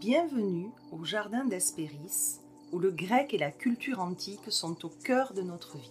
[0.00, 2.38] Bienvenue au jardin d'Hespéris,
[2.70, 5.90] où le grec et la culture antique sont au cœur de notre vie.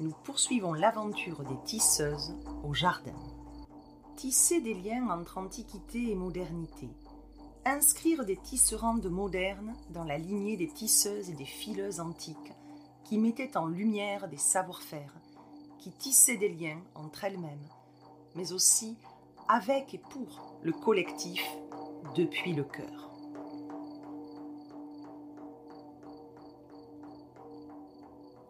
[0.00, 3.12] Nous poursuivons l'aventure des tisseuses au jardin.
[4.16, 6.88] Tisser des liens entre antiquité et modernité.
[7.66, 12.54] Inscrire des tisserandes modernes dans la lignée des tisseuses et des fileuses antiques
[13.04, 15.12] qui mettaient en lumière des savoir-faire,
[15.78, 17.68] qui tissaient des liens entre elles-mêmes,
[18.34, 18.96] mais aussi
[19.46, 21.44] avec et pour le collectif
[22.14, 23.10] depuis le cœur.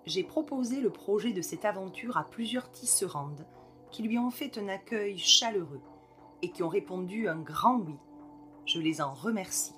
[0.05, 3.47] J'ai proposé le projet de cette aventure à plusieurs tisserandes
[3.91, 5.81] qui lui ont fait un accueil chaleureux
[6.43, 7.95] et qui ont répondu un grand oui.
[8.67, 9.75] Je les en remercie.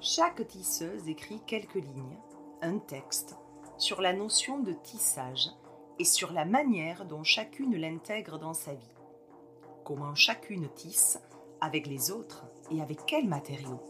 [0.00, 2.18] Chaque tisseuse écrit quelques lignes,
[2.60, 3.36] un texte,
[3.78, 5.48] sur la notion de tissage
[6.02, 8.90] et sur la manière dont chacune l'intègre dans sa vie.
[9.84, 11.20] Comment chacune tisse
[11.60, 13.80] avec les autres et avec quels matériaux.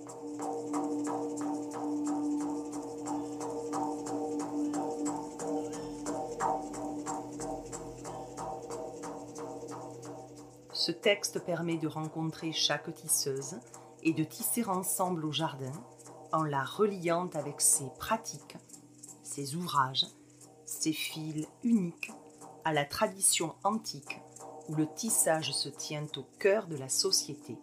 [10.75, 13.59] Ce texte permet de rencontrer chaque tisseuse
[14.03, 15.73] et de tisser ensemble au jardin
[16.31, 18.59] en la reliant avec ses pratiques,
[19.23, 20.05] ses ouvrages
[20.81, 22.11] ces fils uniques
[22.65, 24.21] à la tradition antique
[24.69, 27.57] où le tissage se tient au cœur de la société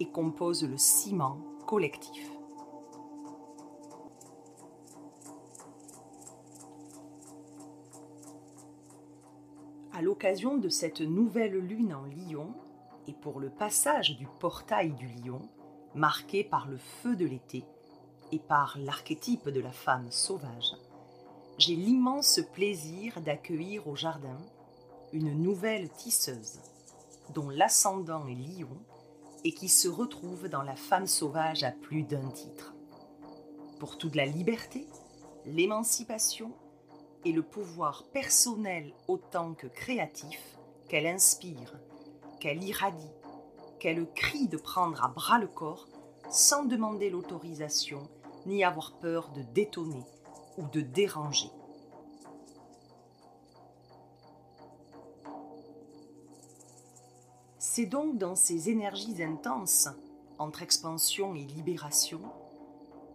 [0.00, 2.30] et compose le ciment collectif.
[9.92, 12.54] À l'occasion de cette nouvelle lune en Lion
[13.06, 15.40] et pour le passage du portail du lion,
[15.94, 17.64] marqué par le feu de l'été
[18.32, 20.74] et par l'archétype de la femme sauvage,
[21.58, 24.36] j'ai l'immense plaisir d'accueillir au jardin
[25.12, 26.60] une nouvelle tisseuse,
[27.32, 28.76] dont l'ascendant est lion
[29.44, 32.74] et qui se retrouve dans la femme sauvage à plus d'un titre.
[33.78, 34.86] Pour toute la liberté,
[35.46, 36.52] l'émancipation
[37.24, 40.58] et le pouvoir personnel autant que créatif
[40.88, 41.74] qu'elle inspire,
[42.38, 43.10] qu'elle irradie,
[43.80, 45.88] qu'elle crie de prendre à bras le corps
[46.28, 48.08] sans demander l'autorisation
[48.44, 50.04] ni avoir peur de détonner
[50.56, 51.50] ou de déranger.
[57.58, 59.88] C'est donc dans ces énergies intenses,
[60.38, 62.22] entre expansion et libération,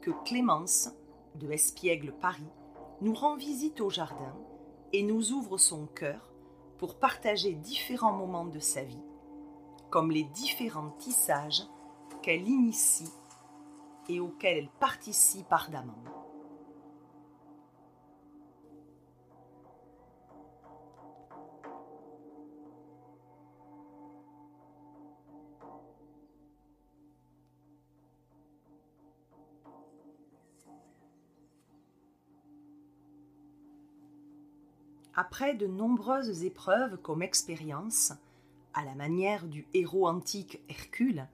[0.02, 0.90] que Clémence,
[1.36, 2.52] de Espiègle Paris,
[3.02, 4.36] nous rend visite au jardin
[4.94, 6.32] et nous ouvre son cœur
[6.78, 9.04] pour partager différents moments de sa vie,
[9.90, 11.64] comme les différents tissages
[12.22, 13.12] qu'elle initie
[14.10, 16.21] et auxquels elle participe ardemment.
[35.34, 38.12] Après de nombreuses épreuves comme expérience,
[38.74, 41.26] à la manière du héros antique Hercule,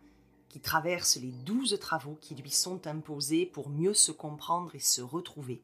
[0.50, 5.02] qui traverse les douze travaux qui lui sont imposés pour mieux se comprendre et se
[5.02, 5.64] retrouver,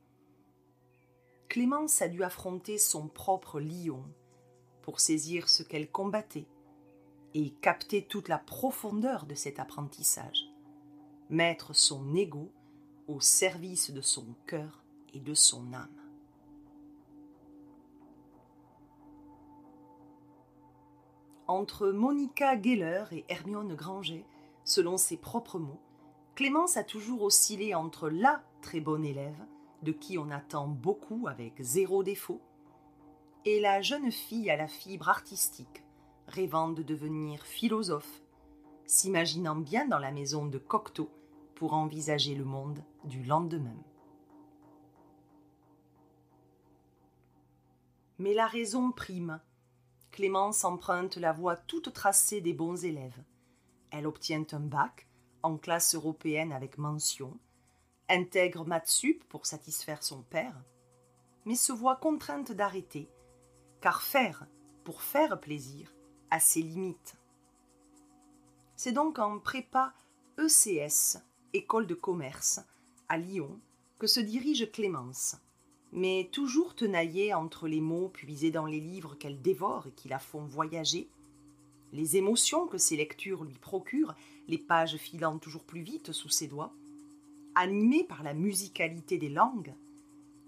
[1.47, 4.03] Clémence a dû affronter son propre lion
[4.81, 6.47] pour saisir ce qu'elle combattait
[7.35, 10.49] et capter toute la profondeur de cet apprentissage,
[11.29, 12.51] mettre son ego
[13.07, 14.83] au service de son cœur
[15.13, 16.02] et de son âme.
[21.47, 24.25] Entre Monica Geller et Hermione Granger,
[24.63, 25.81] selon ses propres mots,
[26.35, 29.45] Clémence a toujours oscillé entre la très bonne élève,
[29.81, 32.41] de qui on attend beaucoup avec zéro défaut,
[33.43, 35.83] et la jeune fille à la fibre artistique,
[36.27, 38.21] rêvant de devenir philosophe,
[38.85, 41.09] s'imaginant bien dans la maison de Cocteau
[41.55, 43.75] pour envisager le monde du lendemain.
[48.17, 49.41] Mais la raison prime
[50.13, 53.23] Clémence emprunte la voie toute tracée des bons élèves.
[53.89, 55.07] Elle obtient un bac
[55.41, 57.35] en classe européenne avec mention,
[58.09, 60.63] intègre Matsup pour satisfaire son père,
[61.45, 63.09] mais se voit contrainte d'arrêter,
[63.81, 64.45] car faire
[64.83, 65.91] pour faire plaisir
[66.29, 67.15] a ses limites.
[68.75, 69.93] C'est donc en prépa
[70.37, 71.17] ECS,
[71.53, 72.59] école de commerce,
[73.09, 73.59] à Lyon,
[73.97, 75.37] que se dirige Clémence
[75.93, 80.19] mais toujours tenaillée entre les mots puisés dans les livres qu'elle dévore et qui la
[80.19, 81.07] font voyager,
[81.93, 84.15] les émotions que ces lectures lui procurent,
[84.47, 86.73] les pages filant toujours plus vite sous ses doigts,
[87.53, 89.75] animée par la musicalité des langues,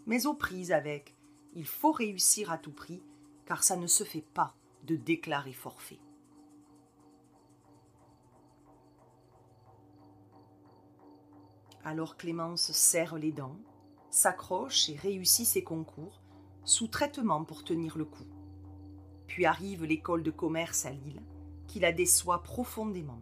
[0.08, 1.14] mais aux prises avec
[1.54, 3.02] il faut réussir à tout prix,
[3.46, 6.00] car ça ne se fait pas de déclarer forfait.
[11.84, 13.56] Alors Clémence serre les dents,
[14.16, 16.22] s'accroche et réussit ses concours,
[16.64, 18.24] sous traitement pour tenir le coup.
[19.28, 21.22] Puis arrive l'école de commerce à Lille,
[21.68, 23.20] qui la déçoit profondément.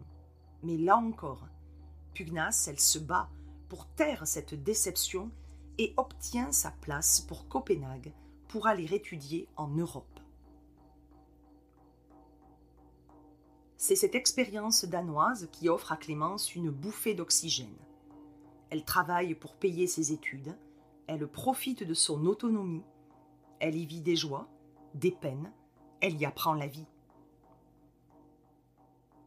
[0.62, 1.48] Mais là encore,
[2.14, 3.28] pugnace, elle se bat
[3.68, 5.32] pour taire cette déception
[5.78, 8.12] et obtient sa place pour Copenhague
[8.46, 10.20] pour aller étudier en Europe.
[13.76, 17.76] C'est cette expérience danoise qui offre à Clémence une bouffée d'oxygène.
[18.70, 20.56] Elle travaille pour payer ses études,
[21.06, 22.84] elle profite de son autonomie,
[23.60, 24.48] elle y vit des joies,
[24.94, 25.52] des peines,
[26.00, 26.86] elle y apprend la vie.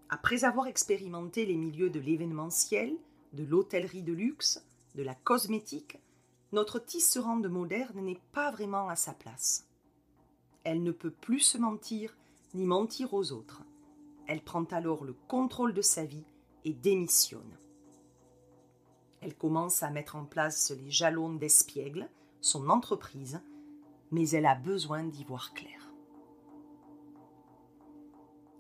[0.10, 2.96] Après avoir expérimenté les milieux de l'événementiel,
[3.34, 4.66] de l'hôtellerie de luxe,
[4.96, 6.00] de la cosmétique,
[6.54, 9.68] notre tisserande moderne n'est pas vraiment à sa place.
[10.64, 12.16] Elle ne peut plus se mentir
[12.54, 13.64] ni mentir aux autres.
[14.28, 16.26] Elle prend alors le contrôle de sa vie
[16.64, 17.58] et démissionne.
[19.22, 22.10] Elle commence à mettre en place les jalons d'espiègle,
[22.42, 23.42] son entreprise,
[24.12, 25.92] mais elle a besoin d'y voir clair.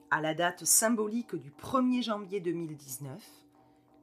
[0.09, 3.21] À la date symbolique du 1er janvier 2019,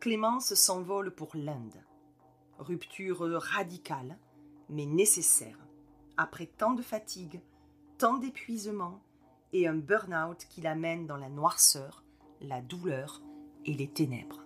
[0.01, 1.83] Clémence s'envole pour l'Inde.
[2.59, 4.19] Rupture radicale,
[4.69, 5.59] mais nécessaire,
[6.17, 7.41] après tant de fatigue,
[7.99, 9.01] tant d'épuisement
[9.53, 12.05] et un burn-out qui l'amène dans la noirceur,
[12.41, 13.23] la douleur
[13.65, 14.44] et les ténèbres.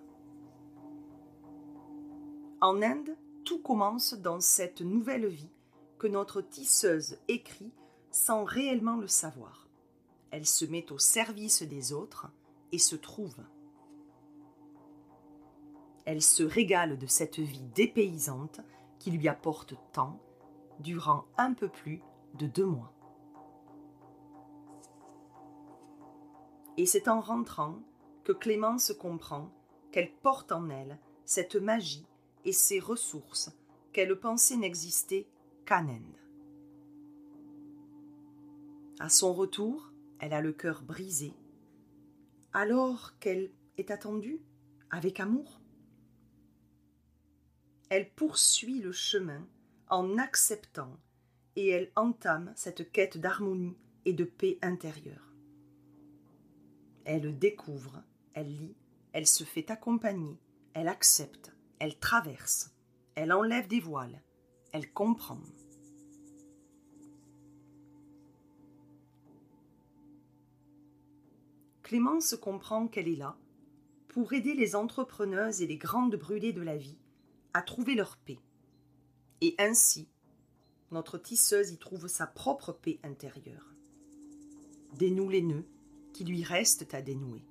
[2.61, 3.15] En Inde,
[3.45, 5.49] tout commence dans cette nouvelle vie
[5.97, 7.71] que notre tisseuse écrit
[8.11, 9.69] sans réellement le savoir.
[10.31, 12.27] Elle se met au service des autres
[12.73, 13.37] et se trouve.
[16.03, 18.59] Elle se régale de cette vie dépaysante
[18.99, 20.19] qui lui apporte tant
[20.79, 22.01] durant un peu plus
[22.33, 22.91] de deux mois.
[26.75, 27.79] Et c'est en rentrant
[28.25, 29.49] que Clémence comprend
[29.91, 32.08] qu'elle porte en elle cette magie
[32.45, 33.51] et ces ressources
[33.93, 35.27] qu'elle pensait n'exister
[35.67, 36.17] qu'en Inde.
[38.99, 41.33] À son retour, elle a le cœur brisé,
[42.53, 44.41] alors qu'elle est attendue
[44.89, 45.61] avec amour?
[47.89, 49.47] Elle poursuit le chemin
[49.89, 50.97] en acceptant
[51.55, 55.33] et elle entame cette quête d'harmonie et de paix intérieure.
[57.05, 58.03] Elle découvre,
[58.33, 58.75] elle lit,
[59.13, 60.37] elle se fait accompagner,
[60.73, 62.71] elle accepte, elle traverse,
[63.15, 64.21] elle enlève des voiles,
[64.71, 65.39] elle comprend.
[71.83, 73.35] Clémence comprend qu'elle est là
[74.09, 76.97] pour aider les entrepreneuses et les grandes brûlées de la vie
[77.53, 78.39] à trouver leur paix.
[79.41, 80.07] Et ainsi,
[80.91, 83.73] notre tisseuse y trouve sa propre paix intérieure.
[84.97, 85.65] Dénoue les nœuds
[86.13, 87.43] qui lui restent à dénouer.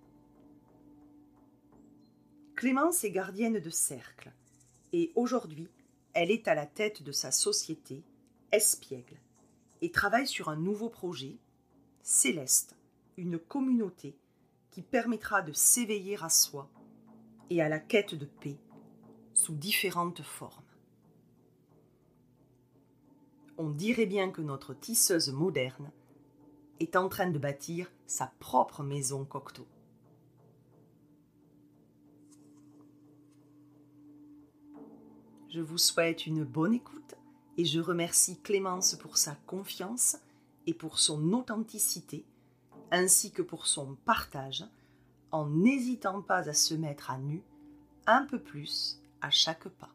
[2.59, 4.33] Clémence est gardienne de cercle,
[4.93, 5.69] et aujourd'hui,
[6.13, 8.03] elle est à la tête de sa société,
[8.51, 9.21] Espiègle,
[9.81, 11.37] et travaille sur un nouveau projet,
[12.03, 12.75] Céleste,
[13.17, 14.19] une communauté
[14.73, 16.69] qui permettra de s'éveiller à soi
[17.49, 18.59] et à la quête de paix
[19.35, 20.65] sous différentes formes.
[23.57, 25.93] On dirait bien que notre tisseuse moderne
[26.81, 29.69] est en train de bâtir sa propre maison Cocteau.
[35.51, 37.15] Je vous souhaite une bonne écoute
[37.57, 40.19] et je remercie Clémence pour sa confiance
[40.67, 42.27] et pour son authenticité,
[42.91, 44.67] ainsi que pour son partage,
[45.31, 47.43] en n'hésitant pas à se mettre à nu
[48.07, 49.95] un peu plus à chaque pas.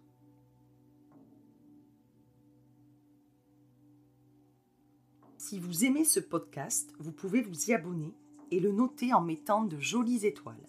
[5.37, 8.15] Si vous aimez ce podcast, vous pouvez vous y abonner
[8.49, 10.67] et le noter en mettant de jolies étoiles.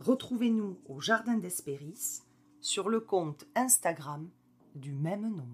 [0.00, 2.22] Retrouvez-nous au Jardin d'Espéris
[2.60, 4.28] sur le compte Instagram
[4.74, 5.48] du même nom.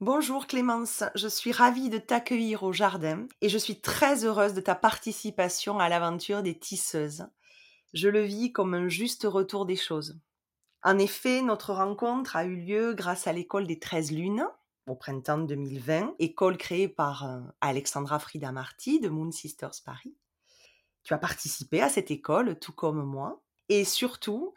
[0.00, 4.60] Bonjour Clémence, je suis ravie de t'accueillir au jardin et je suis très heureuse de
[4.60, 7.26] ta participation à l'aventure des tisseuses.
[7.94, 10.20] Je le vis comme un juste retour des choses.
[10.82, 14.46] En effet, notre rencontre a eu lieu grâce à l'école des 13 lunes
[14.86, 20.14] au printemps 2020, école créée par euh, Alexandra Frida Marty de Moon Sisters Paris.
[21.06, 24.54] Tu as participé à cette école tout comme moi et surtout,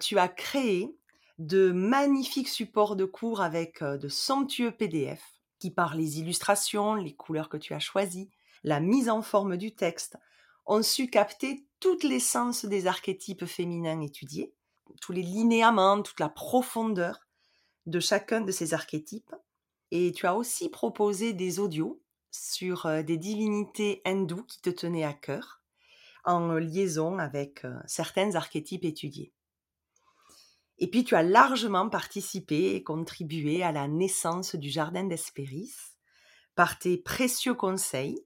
[0.00, 0.96] tu as créé
[1.38, 5.22] de magnifiques supports de cours avec de somptueux PDF
[5.58, 8.30] qui, par les illustrations, les couleurs que tu as choisies,
[8.64, 10.16] la mise en forme du texte,
[10.64, 14.54] ont su capter toute l'essence des archétypes féminins étudiés,
[15.02, 17.20] tous les linéaments, toute la profondeur.
[17.84, 19.34] de chacun de ces archétypes.
[19.90, 25.12] Et tu as aussi proposé des audios sur des divinités hindoues qui te tenaient à
[25.12, 25.61] cœur,
[26.24, 29.32] en liaison avec certains archétypes étudiés.
[30.78, 35.74] Et puis tu as largement participé et contribué à la naissance du Jardin d'Espéris
[36.54, 38.24] par tes précieux conseils,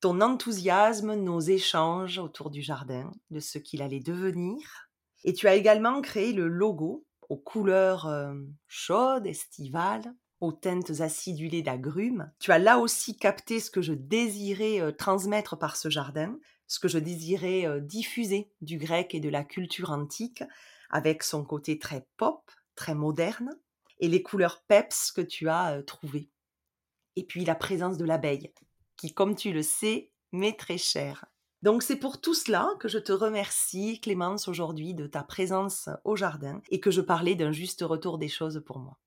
[0.00, 4.90] ton enthousiasme, nos échanges autour du jardin, de ce qu'il allait devenir.
[5.24, 8.10] Et tu as également créé le logo aux couleurs
[8.66, 12.30] chaudes, estivales, aux teintes acidulées d'agrumes.
[12.38, 16.88] Tu as là aussi capté ce que je désirais transmettre par ce jardin, ce que
[16.88, 20.42] je désirais diffuser du grec et de la culture antique,
[20.90, 23.50] avec son côté très pop, très moderne,
[23.98, 26.30] et les couleurs peps que tu as trouvées.
[27.16, 28.52] Et puis la présence de l'abeille,
[28.96, 31.26] qui, comme tu le sais, m'est très chère.
[31.62, 36.14] Donc c'est pour tout cela que je te remercie, Clémence, aujourd'hui de ta présence au
[36.14, 38.98] jardin et que je parlais d'un juste retour des choses pour moi.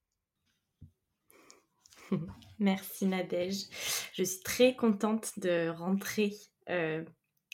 [2.60, 3.66] Merci Nadège.
[4.14, 6.34] Je suis très contente de rentrer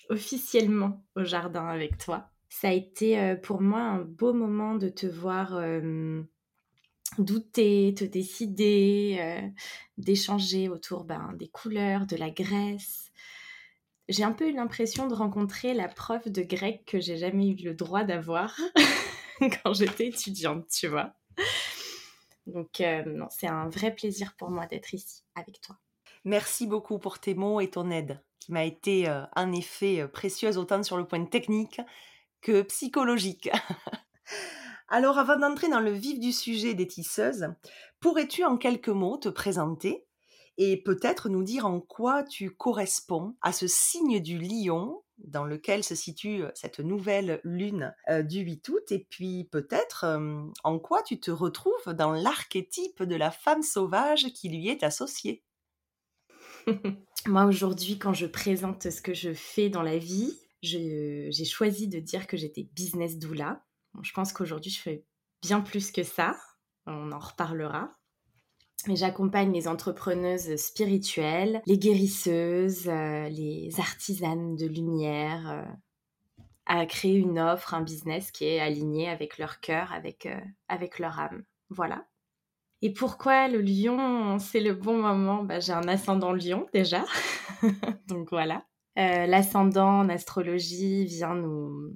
[0.10, 2.29] officiellement au jardin avec toi.
[2.50, 6.22] Ça a été euh, pour moi un beau moment de te voir euh,
[7.17, 9.51] douter, te décider,
[9.98, 13.12] d'échanger autour ben, des couleurs, de la graisse.
[14.10, 17.55] J'ai un peu eu l'impression de rencontrer la prof de grec que j'ai jamais eu
[17.63, 18.60] le droit d'avoir
[19.63, 21.13] quand j'étais étudiante, tu vois.
[22.48, 25.77] Donc, euh, c'est un vrai plaisir pour moi d'être ici avec toi.
[26.25, 30.57] Merci beaucoup pour tes mots et ton aide, qui m'a été euh, en effet précieuse
[30.57, 31.79] autant sur le point technique
[32.41, 33.50] que psychologique.
[34.89, 37.47] Alors, avant d'entrer dans le vif du sujet des tisseuses,
[38.01, 40.05] pourrais-tu en quelques mots te présenter
[40.57, 45.85] et peut-être nous dire en quoi tu corresponds à ce signe du lion dans lequel
[45.85, 47.95] se situe cette nouvelle lune
[48.25, 50.05] du 8 août, et puis peut-être
[50.63, 55.43] en quoi tu te retrouves dans l'archétype de la femme sauvage qui lui est associée?
[57.25, 61.99] Moi aujourd'hui, quand je présente ce que je fais dans la vie, j'ai choisi de
[61.99, 63.63] dire que j'étais business doula.
[64.01, 65.05] je pense qu'aujourd'hui, je fais
[65.41, 66.35] bien plus que ça.
[66.85, 67.95] On en reparlera.
[68.87, 77.15] Mais j'accompagne les entrepreneuses spirituelles, les guérisseuses, euh, les artisanes de lumière euh, à créer
[77.15, 81.43] une offre, un business qui est aligné avec leur cœur, avec, euh, avec leur âme.
[81.69, 82.05] Voilà.
[82.85, 85.41] Et pourquoi le lion, c'est le bon moment?
[85.41, 87.05] Bah, J'ai un ascendant lion déjà.
[88.09, 88.65] Donc voilà.
[88.97, 91.93] L'ascendant en astrologie vient nous,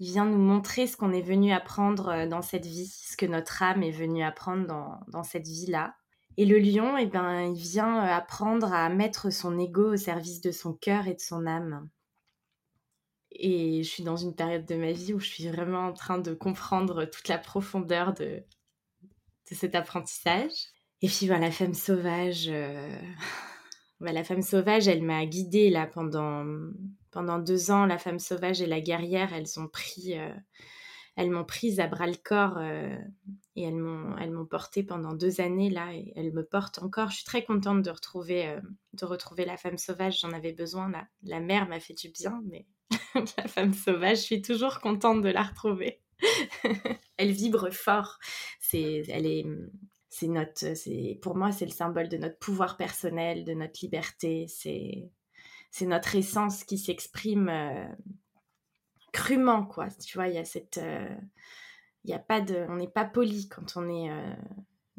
[0.00, 3.62] vient nous montrer ce qu'on est venu apprendre euh, dans cette vie, ce que notre
[3.62, 5.94] âme est venue apprendre dans, dans cette vie-là.
[6.36, 10.40] Et le lion, eh ben, il vient euh, apprendre à mettre son ego au service
[10.40, 11.88] de son cœur et de son âme.
[13.30, 16.18] Et je suis dans une période de ma vie où je suis vraiment en train
[16.18, 18.42] de comprendre toute la profondeur de,
[19.50, 20.52] de cet apprentissage.
[21.02, 22.46] Et puis, ben, la femme sauvage,
[24.00, 26.44] ben, la femme sauvage, elle m'a guidée là pendant
[27.16, 30.34] pendant deux ans, la femme sauvage et la guerrière, elles ont pris, euh,
[31.16, 32.94] elles m'ont prise à bras le corps euh,
[33.54, 37.08] et elles m'ont, elles m'ont portée pendant deux années là et elles me portent encore.
[37.08, 38.58] Je suis très contente de retrouver,
[38.92, 40.20] de retrouver la femme sauvage.
[40.20, 41.06] J'en avais besoin là.
[41.22, 42.66] La mère m'a fait du bien, mais
[43.14, 46.02] la femme sauvage, je suis toujours contente de la retrouver.
[47.16, 48.18] Elle vibre fort.
[48.60, 49.46] C'est, elle est,
[50.08, 54.46] c'est notre, c'est, pour moi, c'est le symbole de notre pouvoir personnel, de notre liberté.
[54.48, 55.10] C'est,
[55.70, 57.86] c'est notre essence qui s'exprime euh,
[59.12, 59.88] crûment, quoi.
[59.90, 60.78] Tu vois, il y a cette.
[60.78, 61.14] Euh,
[62.04, 62.64] y a pas de.
[62.70, 64.10] On n'est pas poli quand on est.
[64.10, 64.34] Euh,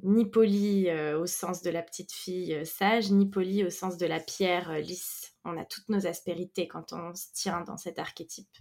[0.03, 4.19] ni poli au sens de la petite fille sage, ni poli au sens de la
[4.19, 5.33] pierre lisse.
[5.43, 8.55] On a toutes nos aspérités quand on se tient dans cet archétype.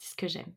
[0.00, 0.52] C'est ce que j'aime.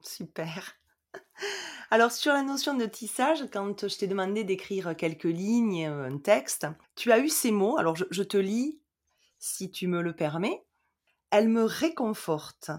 [0.00, 0.76] Super.
[1.90, 6.66] Alors sur la notion de tissage, quand je t'ai demandé d'écrire quelques lignes, un texte,
[6.94, 7.78] tu as eu ces mots.
[7.78, 8.80] Alors je te lis
[9.38, 10.64] si tu me le permets,
[11.30, 12.70] elle me réconforte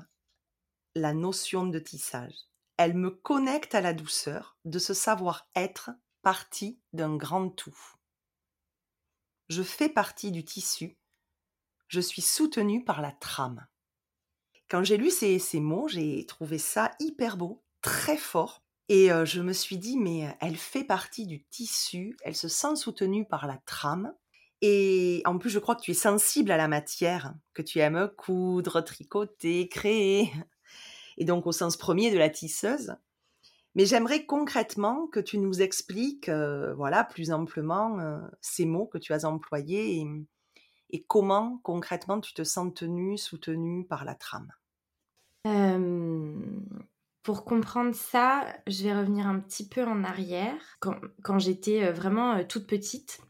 [0.96, 2.36] la notion de tissage.
[2.78, 7.78] Elle me connecte à la douceur de ce savoir-être partie d'un grand tout.
[9.50, 10.98] Je fais partie du tissu.
[11.88, 13.66] Je suis soutenue par la trame.
[14.70, 18.64] Quand j'ai lu ces, mots, j'ai trouvé ça hyper beau, très fort.
[18.88, 22.76] Et euh, je me suis dit, mais elle fait partie du tissu, elle se sent
[22.76, 24.14] soutenue par la trame.
[24.62, 28.12] Et en plus, je crois que tu es sensible à la matière, que tu aimes
[28.16, 30.32] coudre, tricoter, créer.
[31.18, 32.96] Et donc au sens premier de la tisseuse.
[33.76, 38.98] Mais j'aimerais concrètement que tu nous expliques, euh, voilà, plus amplement euh, ces mots que
[38.98, 40.06] tu as employés
[41.08, 44.52] comment concrètement tu te sens tenue, soutenue par la trame?
[47.24, 50.56] pour comprendre ça, je vais revenir un petit peu en arrière.
[50.80, 53.22] Quand, j'étais vraiment toute petite,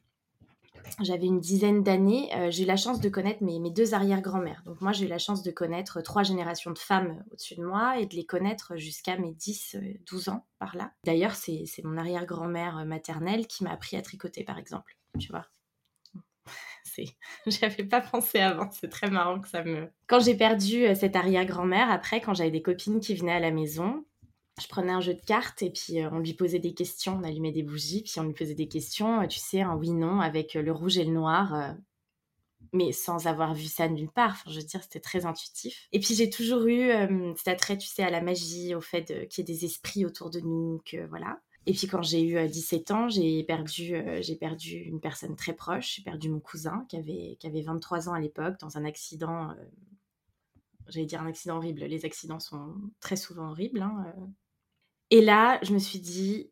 [1.01, 4.63] j'avais une dizaine d'années, j'ai eu la chance de connaître mes, deux arrière-grand-mères.
[4.65, 7.99] Donc moi, j'ai eu la chance de connaître trois générations de femmes au-dessus de moi
[7.99, 10.91] et de les connaître jusqu'à mes 10-12 ans par là.
[11.05, 14.97] D'ailleurs, c'est mon arrière-grand-mère maternelle qui m'a appris à tricoter, par exemple.
[15.19, 15.45] Tu vois
[17.47, 19.89] J'avais pas pensé avant, c'est très marrant que ça me...
[20.07, 23.51] Quand j'ai perdu euh, cette arrière-grand-mère, après, quand j'avais des copines qui venaient à la
[23.51, 24.05] maison,
[24.61, 27.23] je prenais un jeu de cartes et puis euh, on lui posait des questions, on
[27.23, 30.53] allumait des bougies, puis on lui posait des questions, euh, tu sais, un oui-non avec
[30.53, 31.75] le rouge et le noir,
[32.73, 34.43] mais sans avoir vu ça nulle part.
[34.47, 35.87] Je veux dire, c'était très intuitif.
[35.91, 36.91] Et puis j'ai toujours eu
[37.37, 40.29] cet attrait, tu sais, à la magie, au fait qu'il y ait des esprits autour
[40.29, 41.39] de nous, que voilà.
[41.69, 45.53] Et puis quand j'ai eu 17 euh, ans, j'ai perdu, euh, perdu une personne très
[45.53, 45.97] proche.
[45.97, 49.51] J'ai perdu mon cousin qui avait, qui avait 23 ans à l'époque dans un accident.
[49.51, 49.53] Euh,
[50.87, 51.81] j'allais dire un accident horrible.
[51.81, 53.83] Les accidents sont très souvent horribles.
[53.83, 54.11] Hein,
[55.11, 56.51] Et là, je me suis dit,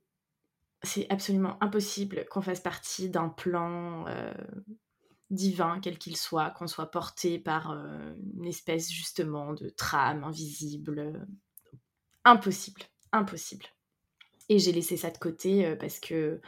[0.83, 4.05] c'est absolument impossible qu'on fasse partie d'un plan
[5.31, 11.25] divin, quel qu'il soit, qu'on soit porté par une espèce justement de trame invisible.
[12.23, 13.65] Impossible, impossible.
[14.49, 16.41] Et j'ai laissé ça de côté euh, parce que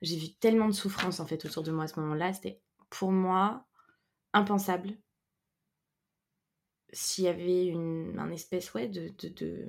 [0.00, 2.32] j'ai vu tellement de souffrance en fait autour de moi à ce moment-là.
[2.32, 3.66] C'était pour moi
[4.32, 4.96] impensable.
[6.92, 9.68] S'il y avait une un espèce ouais, de, de, de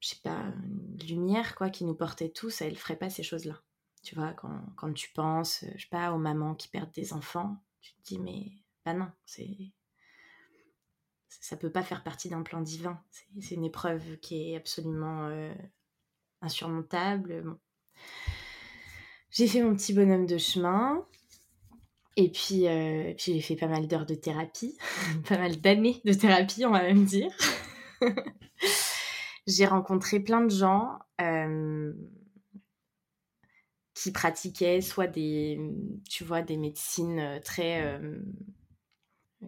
[0.00, 3.60] je sais pas, une lumière quoi qui nous portait tous, elle ferait pas ces choses-là.
[4.02, 7.56] Tu vois, quand, quand, tu penses, je sais pas, aux mamans qui perdent des enfants,
[7.80, 8.52] tu te dis mais
[8.84, 9.72] bah non, c'est
[11.28, 13.02] ça peut pas faire partie d'un plan divin.
[13.40, 15.54] C'est une épreuve qui est absolument euh,
[16.42, 17.58] insurmontable.
[19.30, 21.04] J'ai fait mon petit bonhomme de chemin.
[22.16, 24.76] Et puis, euh, puis j'ai fait pas mal d'heures de thérapie,
[25.28, 27.30] pas mal d'années de thérapie, on va même dire.
[29.46, 31.92] j'ai rencontré plein de gens euh,
[33.94, 35.60] qui pratiquaient soit des,
[36.10, 38.18] tu vois, des médecines très euh,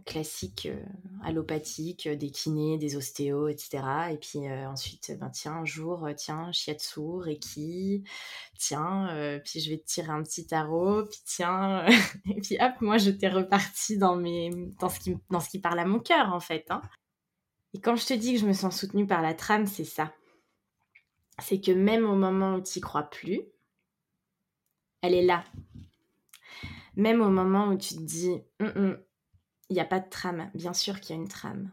[0.07, 0.85] classiques, euh,
[1.23, 3.83] allopathiques, euh, des kinés, des ostéos, etc.
[4.13, 8.05] Et puis euh, ensuite, ben, tiens, un jour, tiens, shiatsu, reiki,
[8.59, 11.87] tiens, puis je vais te tirer un petit tarot, puis tiens,
[12.31, 15.59] et puis hop, moi je t'ai reparti dans, mes, dans, ce qui, dans ce qui
[15.59, 16.67] parle à mon cœur en fait.
[16.71, 16.83] Hein.
[17.75, 20.13] Et quand je te dis que je me sens soutenue par la trame, c'est ça.
[21.39, 23.41] C'est que même au moment où tu crois plus,
[25.03, 25.45] elle est là.
[26.97, 28.99] Même au moment où tu te dis, hum, hum,
[29.71, 30.51] il n'y a pas de trame.
[30.55, 31.71] Bien sûr qu'il y a une trame.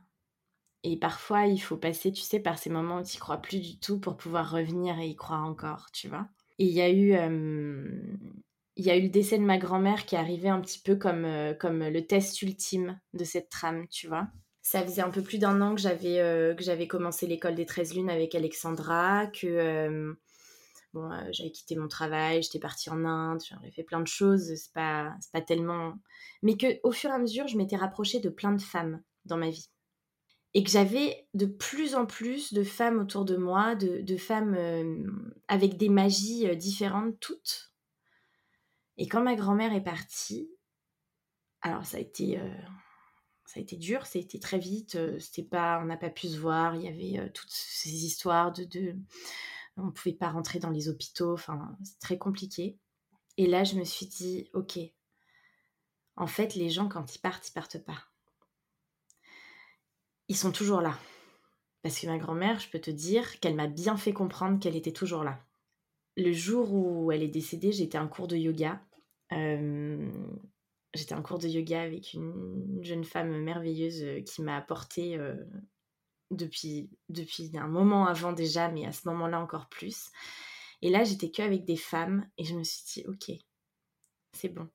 [0.84, 3.80] Et parfois, il faut passer, tu sais, par ces moments où tu crois plus du
[3.80, 6.28] tout pour pouvoir revenir et y croire encore, tu vois.
[6.60, 7.14] Et il y a eu...
[7.14, 8.00] Euh,
[8.80, 11.26] il y a eu le décès de ma grand-mère qui arrivé un petit peu comme,
[11.26, 14.28] euh, comme le test ultime de cette trame, tu vois.
[14.62, 17.66] Ça faisait un peu plus d'un an que j'avais euh, que j'avais commencé l'école des
[17.66, 20.16] 13 lunes avec Alexandra, que
[20.98, 24.74] bon, j'avais quitté mon travail, j'étais partie en Inde, j'avais fait plein de choses, c'est
[24.74, 25.94] pas, pas tellement
[26.44, 29.38] mais que au fur et à mesure, je m'étais rapprochée de plein de femmes dans
[29.38, 29.70] ma vie.
[30.54, 35.04] Et que j'avais de plus en plus de femmes autour de moi, de, femmes euh,
[35.48, 37.74] avec des magies euh, différentes toutes.
[38.98, 40.50] Et quand ma grand-mère est partie,
[41.62, 42.58] alors ça a été, euh,
[43.46, 44.98] ça a été dur, ça a été très vite.
[45.20, 46.76] c'était pas, on n'a pas pu se voir.
[46.76, 48.96] Il y avait toutes ces histoires de, de
[49.78, 51.34] on pouvait pas rentrer dans les hôpitaux.
[51.34, 52.80] Enfin, c'est très compliqué.
[53.38, 54.80] Et là, je me suis dit, ok,
[56.16, 58.04] en fait, les gens, quand ils partent, ils partent pas.
[60.28, 60.98] Ils sont toujours là.
[61.84, 64.92] Parce que ma grand-mère, je peux te dire qu'elle m'a bien fait comprendre qu'elle était
[64.92, 65.40] toujours là.
[66.18, 68.82] Le jour où elle est décédée, j'étais en cours de yoga.
[69.32, 70.12] Euh,
[70.96, 75.36] j'étais en cours de yoga avec une jeune femme merveilleuse euh, qui m'a apporté euh,
[76.32, 80.12] depuis, depuis un moment avant déjà, mais à ce moment-là encore plus.
[80.82, 83.32] Et là, j'étais que avec des femmes et je me suis dit, ok,
[84.34, 84.70] c'est bon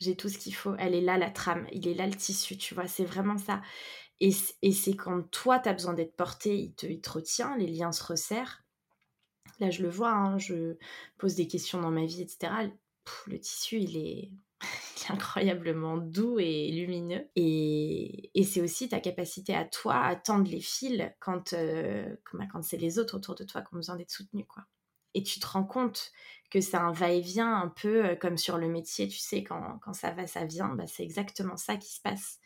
[0.00, 2.56] j'ai tout ce qu'il faut, elle est là la trame, il est là le tissu,
[2.56, 3.62] tu vois, c'est vraiment ça.
[4.20, 7.66] Et, c'est quand toi, tu as besoin d'être porté, il te, il te retient, les
[7.68, 8.64] liens se resserrent.
[9.60, 10.76] Là, je le vois, hein, je
[11.18, 12.52] pose des questions dans ma vie, etc.
[13.26, 14.30] le tissu, il est,
[15.08, 17.28] incroyablement doux et lumineux.
[17.36, 22.62] Et, c'est aussi ta capacité à toi à tendre les fils quand, euh, bah, quand
[22.62, 24.64] c'est les autres autour de toi qui ont besoin d'être soutenus, quoi
[25.14, 26.12] et tu te rends compte
[26.50, 30.12] que c'est un va-et-vient un peu euh, comme sur le métier, tu sais, quand, ça
[30.12, 32.38] va, ça vient, bah, c'est exactement ça qui se passe.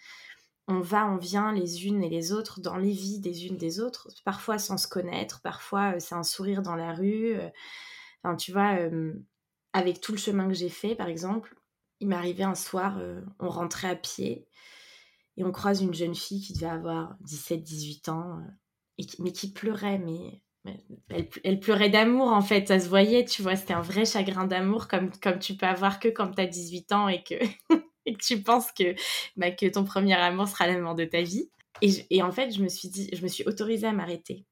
[0.68, 3.80] On va, on vient les unes et les autres dans les vies des unes des
[3.80, 7.36] autres, parfois sans se connaître, parfois euh, c'est un sourire dans la rue.
[8.22, 8.78] Enfin, tu vois,
[9.72, 11.56] avec tout le chemin que j'ai fait, par exemple,
[12.02, 13.00] il arrivé un soir,
[13.38, 14.46] on rentrait à pied
[15.36, 18.40] et on croise une jeune fille qui devait avoir 17-18 ans,
[19.18, 20.42] mais qui pleurait, mais
[21.44, 24.88] elle, pleurait d'amour en fait, ça se voyait, tu vois, c'était un vrai chagrin d'amour
[24.88, 27.34] comme, comme tu peux avoir que quand tu as 18 ans et que,
[28.06, 28.94] et tu penses que,
[29.36, 31.50] bah, que ton premier amour sera l'amour de ta vie.
[31.80, 34.46] Et, et, en fait, je me suis dit, je me suis autorisée à m'arrêter.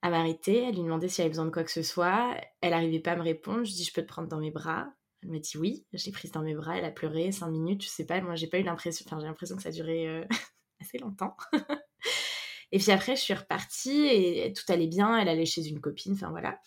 [0.00, 2.36] À m'arrêter, à lui demander si elle avait besoin de quoi que ce soit.
[2.60, 3.62] Elle n'arrivait pas à me répondre.
[3.64, 4.92] Je dis, je peux te prendre dans mes bras.
[5.22, 5.86] Elle m'a dit oui.
[5.92, 6.78] Je l'ai prise dans mes bras.
[6.78, 7.82] Elle a pleuré cinq minutes.
[7.82, 10.08] Je sais pas, moi, j'ai pas eu l'impression, enfin, j'ai l'impression que ça a duré
[10.08, 10.24] euh,
[10.80, 11.36] assez longtemps.
[12.72, 15.18] Et puis après, je suis repartie et tout allait bien.
[15.18, 16.58] Elle allait chez une copine, enfin voilà.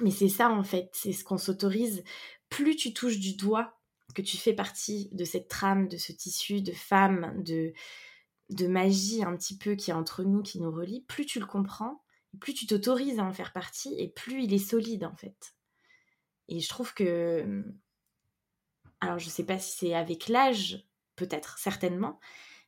[0.00, 2.02] Mais c'est ça en fait, c'est ce qu'on s'autorise.
[2.48, 3.78] Plus tu touches du doigt
[4.14, 7.72] que tu fais partie de cette trame, de ce tissu de femmes, de,
[8.50, 11.46] de magie un petit peu qui est entre nous, qui nous relie, plus tu le
[11.46, 12.02] comprends,
[12.40, 15.54] plus tu t'autorises à en faire partie et plus il est solide en fait.
[16.48, 17.64] Et je trouve que.
[19.00, 22.20] Alors je sais pas si c'est avec l'âge, peut-être, certainement,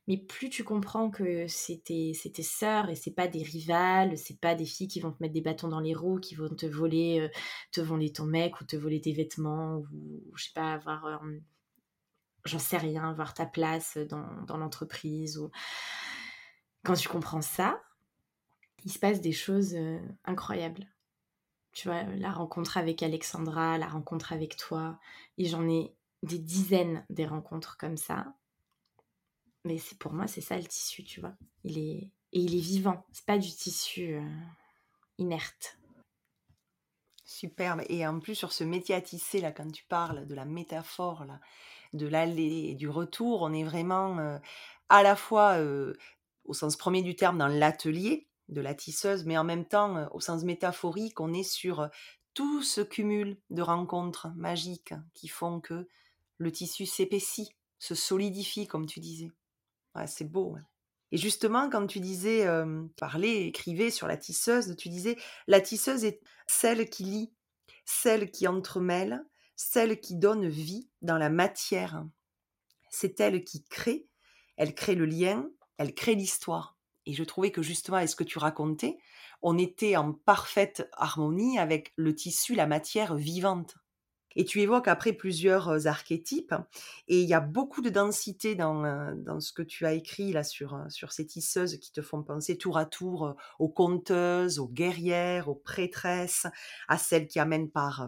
[0.07, 4.55] mais plus tu comprends que c'était tes sœurs et c'est pas des rivales, c'est pas
[4.55, 7.19] des filles qui vont te mettre des bâtons dans les roues, qui vont te voler,
[7.19, 7.29] euh,
[7.71, 9.87] te voler ton mec ou te voler tes vêtements ou
[10.35, 11.17] je sais pas avoir, euh,
[12.45, 15.51] j'en sais rien, avoir ta place dans, dans l'entreprise ou
[16.83, 17.81] quand tu comprends ça,
[18.85, 20.87] il se passe des choses euh, incroyables.
[21.77, 24.97] Tu vois, la rencontre avec Alexandra, la rencontre avec toi,
[25.37, 28.33] et j'en ai des dizaines des rencontres comme ça
[29.67, 31.33] mais c'est pour moi, c'est ça le tissu, tu vois.
[31.63, 33.05] Il est et il est vivant.
[33.11, 34.21] C'est pas du tissu euh,
[35.17, 35.77] inerte.
[37.25, 37.83] Superbe.
[37.89, 41.25] Et en plus sur ce métier à tisser là, quand tu parles de la métaphore
[41.25, 41.39] là,
[41.93, 44.39] de l'aller et du retour, on est vraiment euh,
[44.89, 45.93] à la fois euh,
[46.45, 50.19] au sens premier du terme dans l'atelier de la tisseuse, mais en même temps au
[50.19, 51.89] sens métaphorique, on est sur
[52.33, 55.87] tout ce cumul de rencontres magiques qui font que
[56.37, 59.31] le tissu s'épaissit, se solidifie, comme tu disais
[60.05, 60.55] c'est beau.
[61.11, 62.45] Et justement, quand tu disais
[62.97, 67.33] parler, écrivais sur la tisseuse, tu disais la tisseuse est celle qui lit,
[67.85, 72.05] celle qui entremêle, celle qui donne vie dans la matière.
[72.91, 74.07] C'est elle qui crée,
[74.57, 76.76] elle crée le lien, elle crée l'histoire.
[77.07, 78.97] Et je trouvais que justement, avec ce que tu racontais,
[79.41, 83.75] on était en parfaite harmonie avec le tissu, la matière vivante.
[84.35, 86.53] Et tu évoques après plusieurs archétypes.
[87.07, 90.43] Et il y a beaucoup de densité dans, dans ce que tu as écrit là
[90.43, 95.47] sur, sur ces tisseuses qui te font penser tour à tour aux conteuses, aux guerrières,
[95.47, 96.45] aux prêtresses,
[96.89, 98.05] à celles qui amènent par,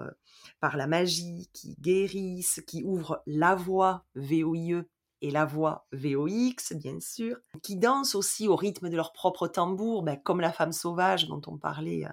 [0.59, 4.83] par la magie, qui guérissent, qui ouvrent la voie VOIE
[5.21, 10.03] et la voix VOX, bien sûr, qui dansent aussi au rythme de leur propre tambour,
[10.03, 12.05] ben, comme la femme sauvage dont on parlait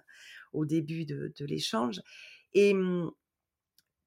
[0.53, 2.03] au début de, de l'échange.
[2.55, 3.11] Et mmh,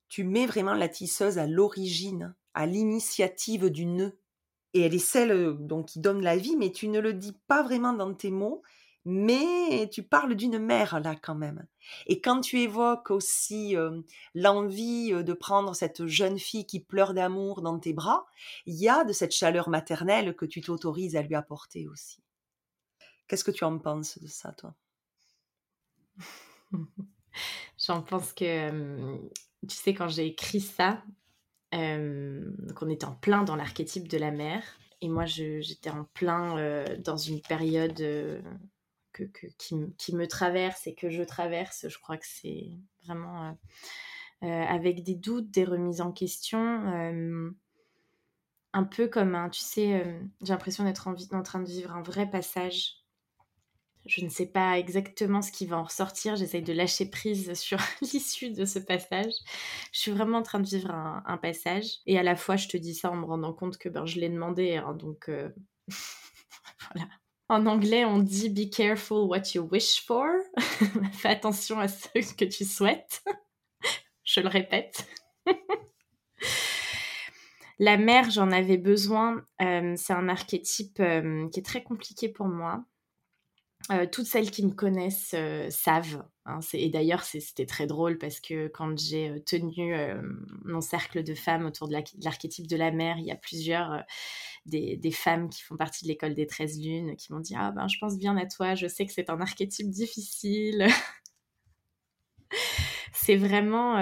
[0.10, 4.20] tu mets vraiment la tisseuse à l'origine, à l'initiative du nœud.
[4.74, 7.64] Et elle est celle donc qui donne la vie, mais tu ne le dis pas
[7.64, 8.62] vraiment dans tes mots,
[9.10, 11.66] mais tu parles d'une mère là quand même.
[12.08, 13.76] Et quand tu évoques aussi
[14.36, 18.26] l'envie de prendre cette jeune fille qui pleure d'amour dans tes bras,
[18.66, 22.22] il y a de cette chaleur maternelle que tu t'autorises à lui apporter aussi.
[23.28, 24.76] Qu'est-ce que tu en penses de ça, toi?
[27.78, 29.18] J'en pense que
[29.68, 31.04] tu sais, quand j'ai écrit ça,
[31.76, 34.64] euh, donc on était en plein dans l'archétype de la mère.
[35.02, 38.42] Et moi, j'étais en plein euh, dans une période euh,
[39.14, 39.24] que,
[39.58, 41.88] qui, me traverse et que je traverse.
[41.88, 42.70] Je crois que c'est
[43.06, 43.58] vraiment
[44.42, 46.60] avec des doutes, des remises en question.
[48.74, 52.30] un peu comme un, tu sais, j'ai l'impression d'être en, train de vivre un vrai
[52.30, 53.00] passage
[54.06, 56.36] je ne sais pas exactement ce qui va en ressortir.
[56.36, 59.34] J'essaye de lâcher prise sur l'issue de ce passage.
[59.92, 62.00] Je suis vraiment en train de vivre un, passage.
[62.06, 64.20] Et à la fois, je te dis ça en me rendant compte que ben, je
[64.20, 64.78] l'ai demandé.
[64.78, 65.50] Hein, donc, euh,
[66.94, 67.08] voilà.
[67.50, 70.28] En anglais, on dit Be careful what you wish for.
[71.14, 73.24] Fais attention à ce que tu souhaites.
[74.24, 75.08] je le répète.
[77.80, 79.44] La mère, j'en avais besoin.
[79.62, 82.86] Euh, c'est un archétype euh, qui est très compliqué pour moi
[83.92, 85.36] euh, toutes celles qui me connaissent
[85.70, 86.24] savent.
[86.50, 89.94] Hein, et d'ailleurs, c'était très drôle parce que quand j'ai euh, tenu
[90.66, 94.04] mon cercle de femmes autour de l'archétype de, la mère, il y a plusieurs
[94.66, 97.88] des, femmes qui font partie de l'école des 13 lunes qui m'ont dit Ah ben,
[97.88, 100.88] je pense bien à toi, je sais que c'est un archétype difficile.
[103.14, 103.98] c'est vraiment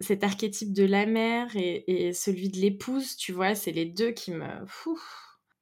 [0.00, 4.32] cet archétype de la mère et celui de l'épouse, tu vois, c'est les deux qui
[4.32, 4.46] me.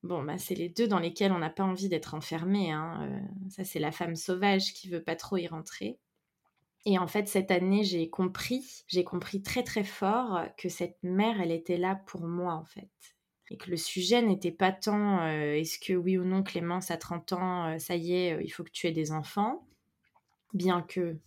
[0.03, 2.71] Bon, bah, c'est les deux dans lesquels on n'a pas envie d'être enfermé.
[2.71, 3.09] Hein.
[3.11, 5.99] Euh, ça, c'est la femme sauvage qui veut pas trop y rentrer.
[6.85, 11.41] Et en fait, cette année, j'ai compris, j'ai compris très très fort que cette mère,
[11.41, 12.89] elle était là pour moi en fait.
[13.51, 17.33] et que le sujet n'était pas tant est-ce que oui ou non Clémence à 30
[17.33, 19.67] ans, ça y est, il faut que tu aies des enfants,
[20.55, 21.19] bien que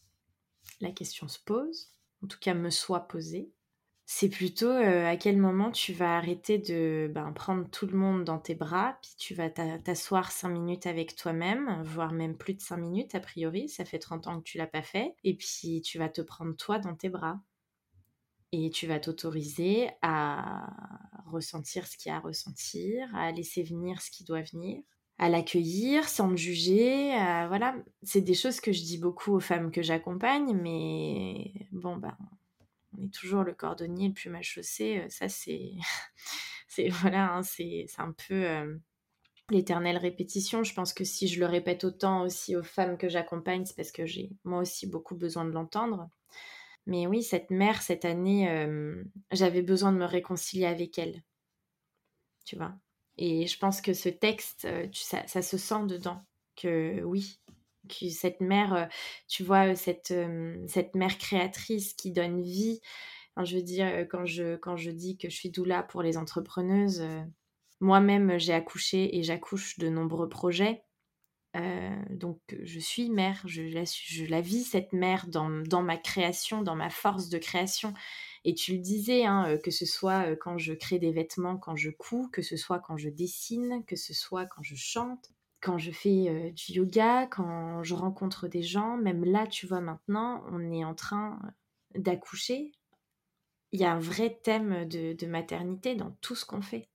[0.80, 1.92] la question se pose,
[2.24, 3.52] en tout cas me soit posée.
[4.14, 8.40] C'est plutôt à quel moment tu vas arrêter de ben, prendre tout le monde dans
[8.40, 12.76] tes bras, puis tu vas t'asseoir 5 minutes avec toi-même, voire même plus de 5
[12.76, 15.98] minutes a priori, ça fait 30 ans que tu l'as pas fait, et puis tu
[15.98, 17.40] vas te prendre toi dans tes bras.
[18.52, 20.70] Et tu vas t'autoriser à
[21.28, 24.82] ressentir ce qu'il y a à ressentir, à laisser venir ce qui doit venir,
[25.20, 27.12] à l'accueillir sans me juger.
[27.48, 32.18] voilà, c'est des choses que je dis beaucoup aux femmes que j'accompagne, mais bon, ben,
[32.98, 35.00] on est toujours le cordonnier le plus mal chaussé.
[35.00, 35.72] Euh, ça, c'est.
[37.02, 38.46] voilà, hein, c'est un peu.
[38.46, 38.78] Euh,
[39.52, 40.64] l'éternelle répétition.
[40.64, 43.92] Je pense que si je le répète autant aussi aux femmes que j'accompagne, c'est parce
[43.92, 46.10] que j'ai moi aussi beaucoup besoin de l'entendre.
[46.88, 51.22] Mais oui, cette mère, cette année, euh, j'avais besoin de me réconcilier avec elle.
[52.46, 52.74] Tu vois?
[53.18, 56.26] Et je pense que ce texte, euh, ça, se sent dedans.
[56.56, 57.40] Que oui,
[57.92, 58.86] cette mère, euh,
[59.28, 60.14] tu vois, cette,
[60.68, 62.82] cette mère créatrice qui donne vie.
[63.44, 67.04] je veux dire, quand je, quand je dis que je suis doula pour les entrepreneuses,
[67.80, 70.84] moi-même, j'ai accouché et j'accouche de nombreux projets.
[71.58, 75.98] Euh, donc je suis mère, je la, je la vis cette mère dans, dans, ma
[75.98, 77.94] création, dans ma force de création.
[78.46, 81.58] Et tu le disais, hein, euh, que ce soit euh, quand je crée des vêtements,
[81.58, 85.32] quand je couds, que ce soit quand je dessine, que ce soit quand je chante,
[85.62, 90.44] quand je fais du yoga, quand je rencontre des gens, même là, tu vois, maintenant,
[90.52, 91.40] on est en train
[91.96, 92.72] d'accoucher.
[93.72, 96.90] Il y a un vrai thème de, de maternité dans tout ce qu'on fait.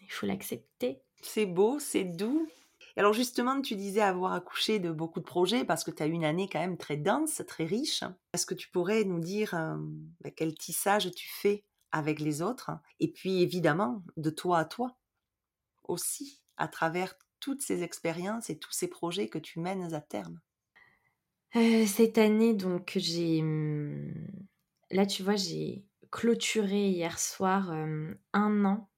[0.00, 1.02] Il faut l'accepter.
[1.22, 2.48] C'est beau, c'est doux,
[2.96, 6.12] alors justement, tu disais avoir accouché de beaucoup de projets parce que tu as eu
[6.12, 8.04] une année quand même très dense, très riche.
[8.32, 9.76] Est-ce que tu pourrais nous dire euh,
[10.20, 12.70] bah, quel tissage tu fais avec les autres?
[12.98, 14.96] Et puis évidemment, de toi à toi
[15.84, 20.40] aussi, à travers toutes ces expériences et tous ces projets que tu mènes à terme.
[21.56, 23.40] Euh, cette année, donc, j'ai...
[23.40, 24.12] Hum,
[24.90, 28.90] là, tu vois, j'ai clôturé hier soir euh, un an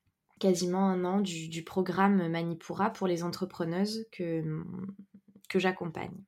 [0.42, 4.42] quasiment un an du, programme Manipura pour les entrepreneuses que,
[5.48, 6.24] que j'accompagne.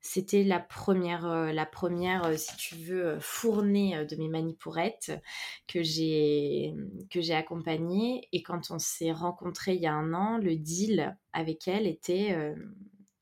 [0.00, 5.12] C'était la première, euh, la première, euh, si tu veux, euh, fournée de mes manipourettes
[5.66, 6.74] que j'ai
[7.10, 8.28] que j'ai accompagnée.
[8.32, 12.54] Et quand on s'est rencontrés il y a un an, le deal avec elle était,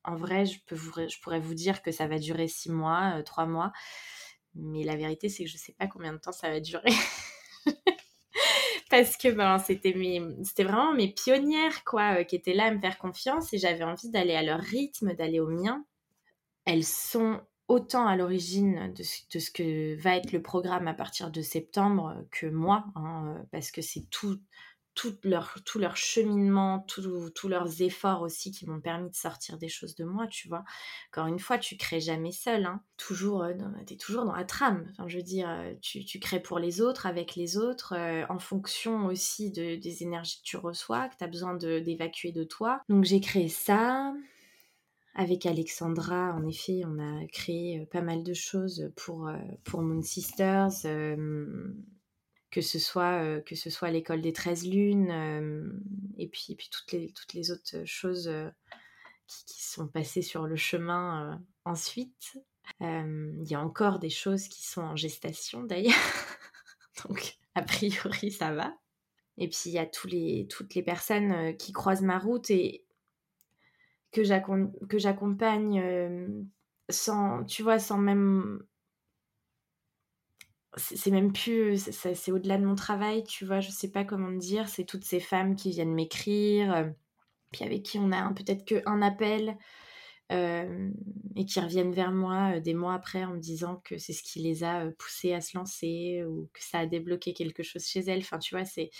[0.04, 3.46] en vrai, je, peux je pourrais vous dire que ça va durer six mois, trois
[3.46, 3.72] mois.
[4.54, 6.92] Mais la vérité, c'est que je ne sais pas combien de temps ça va durer.
[8.90, 9.94] parce que ben, c'était
[10.44, 14.10] c'était vraiment mes pionnières quoi qui étaient là à me faire confiance et j'avais envie
[14.10, 15.84] d'aller à leur rythme, d'aller au mien.
[16.66, 21.42] Elles sont autant à l'origine de, ce que va être le programme à partir de
[21.42, 24.38] septembre que moi, hein, euh, parce que c'est tout,
[24.94, 29.68] tout leur, tout leur cheminement, tous leurs efforts aussi qui m'ont permis de sortir des
[29.68, 30.64] choses de moi, tu vois.
[31.10, 32.80] Encore une fois, tu crées jamais seul, hein.
[32.96, 33.52] toujours, euh,
[33.86, 34.86] tu es toujours dans la trame.
[34.92, 37.94] Enfin, je veux dire, euh, tu, crées pour les autres, avec les autres,
[38.28, 42.44] en fonction aussi de, des énergies que tu reçois, que tu as besoin d'évacuer de,
[42.44, 42.80] toi.
[42.88, 44.14] Donc j'ai créé ça.
[45.18, 49.30] Avec Alexandra, en effet, on a créé pas mal de choses pour,
[49.64, 50.84] pour Moon Sisters
[52.56, 55.68] que ce soit euh, que soit l'école des 13 lunes euh,
[56.16, 58.48] et puis puis toutes les toutes les autres choses euh,
[59.26, 62.38] qui, sont passées sur le chemin ensuite.
[62.80, 65.92] Il y a encore des choses qui sont en gestation d'ailleurs.
[67.04, 68.74] Donc a priori ça va.
[69.36, 72.85] Et puis il y a tous les toutes les personnes qui croisent ma route et
[74.22, 76.48] que j'accompagne
[76.88, 78.60] sans tu vois sans même
[80.76, 84.68] c'est même plus, c'est au-delà de mon travail, tu vois, je sais pas comment dire,
[84.68, 86.84] c'est toutes ces femmes qui viennent m'écrire, euh,
[87.50, 89.56] puis avec qui on a peut-être qu'un appel,
[90.32, 90.90] euh,
[91.34, 94.22] et qui reviennent vers moi euh, des mois après en me disant que c'est ce
[94.22, 98.00] qui les a poussées à se lancer, ou que ça a débloqué quelque chose chez
[98.00, 98.90] elles, enfin tu vois, c'est...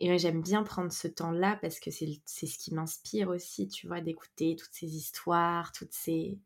[0.00, 4.00] Et j'aime bien prendre ce temps-là parce que c'est ce qui m'inspire aussi, tu vois,
[4.00, 6.38] d'écouter toutes ces histoires, toutes ces...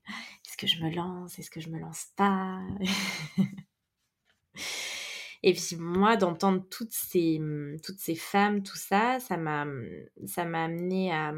[0.47, 1.39] Est-ce que je me lance?
[1.39, 2.61] Est-ce que je me lance pas?
[5.43, 7.41] Et puis moi, d'entendre toutes ces,
[7.83, 9.67] toutes ces femmes, tout ça, ça m'a,
[10.37, 11.35] amené à,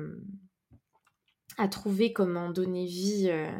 [1.57, 3.50] à trouver comment donner vie euh,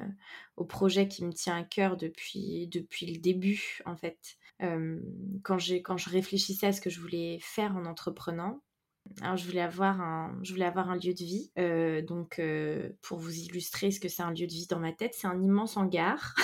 [0.57, 4.37] au projet qui me tient à cœur depuis, depuis le début, en fait.
[4.63, 5.01] Euh,
[5.43, 8.61] quand, quand je réfléchissais à ce que je voulais faire en entreprenant,
[9.21, 11.53] alors, je voulais avoir un, je voulais avoir un lieu de vie.
[11.59, 12.41] Euh, donc,
[13.03, 15.43] pour vous illustrer ce que c'est un lieu de vie dans ma tête, c'est un
[15.43, 16.35] immense hangar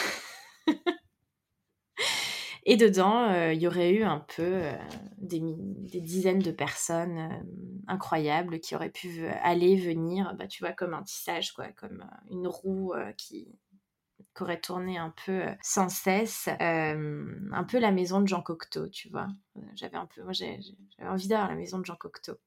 [2.67, 4.61] Et dedans, il y aurait eu un peu
[5.17, 7.43] des, des, dizaines de personnes
[7.89, 12.47] incroyables qui auraient pu aller, venir, bah, tu vois, comme un tissage, quoi, comme une
[12.47, 13.49] roue qui,
[14.37, 19.09] qui aurait tourné un peu sans cesse, un peu la maison de Jean Cocteau, tu
[19.09, 19.29] vois.
[19.75, 20.61] J'avais un peu, moi j'avais
[21.01, 22.39] envie d'avoir la maison de Jean Cocteau.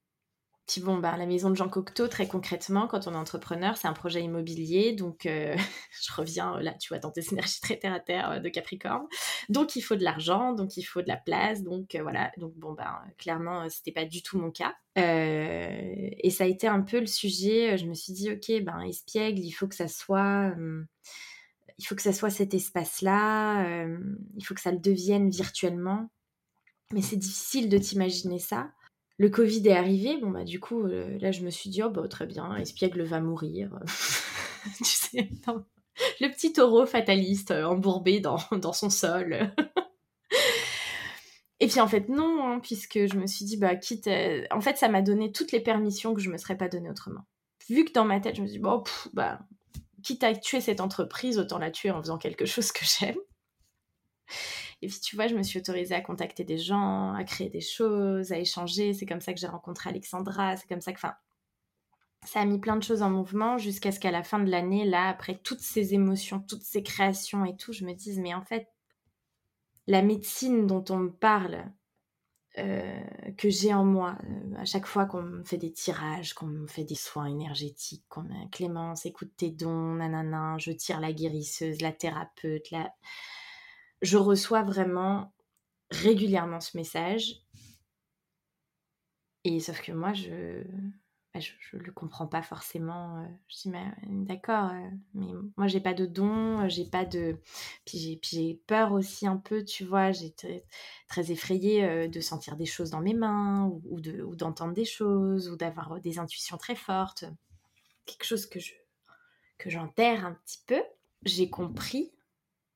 [0.66, 3.86] Puis bon, bah, la maison de Jean Cocteau, très concrètement, quand on est entrepreneur, c'est
[3.86, 4.92] un projet immobilier.
[4.92, 5.54] Donc, euh,
[6.02, 9.06] je reviens là, tu vois, dans tes énergies très terre à terre euh, de Capricorne.
[9.50, 11.62] Donc, il faut de l'argent, donc il faut de la place.
[11.62, 12.32] Donc, euh, voilà.
[12.38, 14.74] Donc, bon, bah, clairement, c'était pas du tout mon cas.
[14.96, 17.76] et ça a été un peu le sujet.
[17.76, 20.54] Je me suis dit, OK, ben, espiègle, il faut que ça soit.
[21.78, 23.86] Il faut que ça soit cet espace-là.
[24.36, 26.10] il faut que ça le devienne virtuellement.
[26.92, 28.70] Mais c'est difficile de t'imaginer ça
[29.16, 31.90] le Covid est arrivé, bon bah du coup euh, là je me suis dit oh
[31.90, 33.78] bah très bien, Espiègle va mourir,
[34.78, 35.28] tu sais,
[36.20, 39.52] le petit taureau fataliste euh, embourbé dans, dans son sol.
[41.60, 44.10] Et puis en fait non, hein, puisque je me suis dit bah quitte,
[44.50, 47.22] en fait ça m'a donné toutes les permissions que je me serais pas donné autrement.
[47.70, 48.82] Vu que dans ma tête je me suis dit bon
[49.12, 49.38] bah
[50.04, 53.16] quitte à tuer cette entreprise, autant la tuer en faisant quelque chose que j'aime.
[54.82, 57.60] Et puis tu vois, je me suis autorisée à contacter des gens, à créer des
[57.60, 58.92] choses, à échanger.
[58.92, 60.56] C'est comme ça que j'ai rencontré Alexandra.
[60.56, 61.14] C'est comme ça que, enfin,
[62.24, 64.84] ça a mis plein de choses en mouvement jusqu'à ce qu'à la fin de l'année,
[64.84, 68.42] là, après toutes ces émotions, toutes ces créations et tout, je me dise, mais en
[68.42, 68.68] fait,
[69.86, 71.64] la médecine dont on me parle,
[72.58, 73.00] euh,
[73.36, 76.66] que j'ai en moi, euh, à chaque fois qu'on me fait des tirages, qu'on me
[76.66, 81.80] fait des soins énergétiques, qu'on me Clémence, écoute tes dons, nanana, je tire la guérisseuse,
[81.80, 82.92] la thérapeute, la
[84.02, 85.32] je reçois vraiment
[85.90, 87.40] régulièrement ce message.
[89.44, 90.62] Et sauf que moi, je
[91.34, 93.18] bah, je, le comprends pas forcément.
[93.18, 97.40] Euh, je dis, mais d'accord, euh, mais moi, j'ai pas de don, j'ai pas de.
[97.84, 100.64] Puis j'ai peur aussi un peu, tu vois, j'étais
[101.08, 105.56] très effrayée de sentir des choses dans mes mains, ou, ou d'entendre des choses, ou
[105.56, 107.24] d'avoir des intuitions très fortes.
[108.06, 108.72] Quelque chose que je
[109.58, 110.82] que j'enterre un petit peu.
[111.24, 112.12] J'ai compris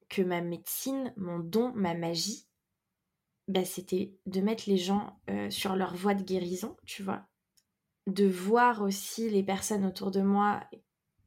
[0.08, 2.46] que ma médecine, mon don, ma magie,
[3.46, 7.28] bah, c'était de mettre les gens sur leur voie de guérison, tu vois.
[8.08, 10.64] De voir aussi les personnes autour de moi,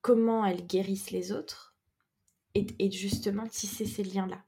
[0.02, 1.76] comment elles guérissent les autres,
[2.56, 4.44] et, justement tisser ces liens-là.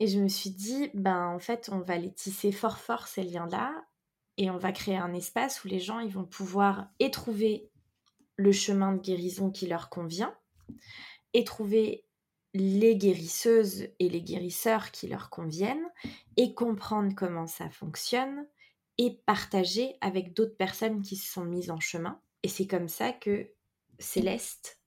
[0.00, 3.22] Et je me suis dit, ben en fait, on va les tisser fort fort, ces
[3.22, 3.84] liens-là,
[4.38, 7.70] et on va créer un espace où les gens, ils vont pouvoir et trouver
[8.36, 10.34] le chemin de guérison qui leur convient,
[11.34, 12.06] et trouver
[12.54, 15.86] les guérisseuses et les guérisseurs qui leur conviennent
[16.38, 18.46] et comprendre comment ça fonctionne
[18.98, 22.20] et partager avec d'autres personnes qui se sont mises en chemin.
[22.42, 23.48] Et c'est comme ça que
[23.98, 24.80] Céleste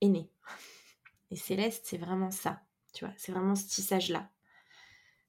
[0.00, 0.30] est née.
[1.30, 2.62] Et Céleste, c'est vraiment ça,
[2.94, 4.30] tu vois, c'est vraiment ce tissage-là.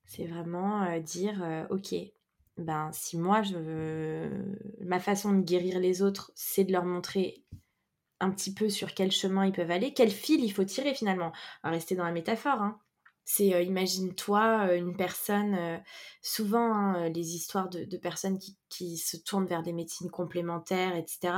[0.06, 1.93] C'est vraiment euh, dire, euh, ok,
[2.58, 4.30] ben si moi, je,
[4.82, 7.43] ma façon de guérir les autres, c'est de leur montrer
[8.19, 11.32] un petit peu sur quel chemin ils peuvent aller, quel fil il faut tirer finalement.
[11.63, 12.62] Rester dans la métaphore.
[12.62, 12.80] Hein.
[13.32, 15.78] C'est, euh, imagine-toi, euh, une personne, euh,
[16.20, 18.39] souvent hein, les histoires de, personnes
[18.70, 21.36] qui, se tournent vers des médecines complémentaires, etc.,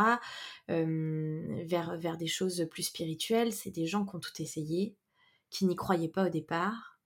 [0.70, 4.96] vers, vers des choses plus spirituelles, c'est des gens qui ont tout essayé,
[5.50, 6.98] qui n'y croyaient pas au départ.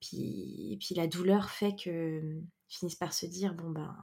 [0.00, 3.94] Puis, puis la douleur fait que finissent par se dire, bon ben,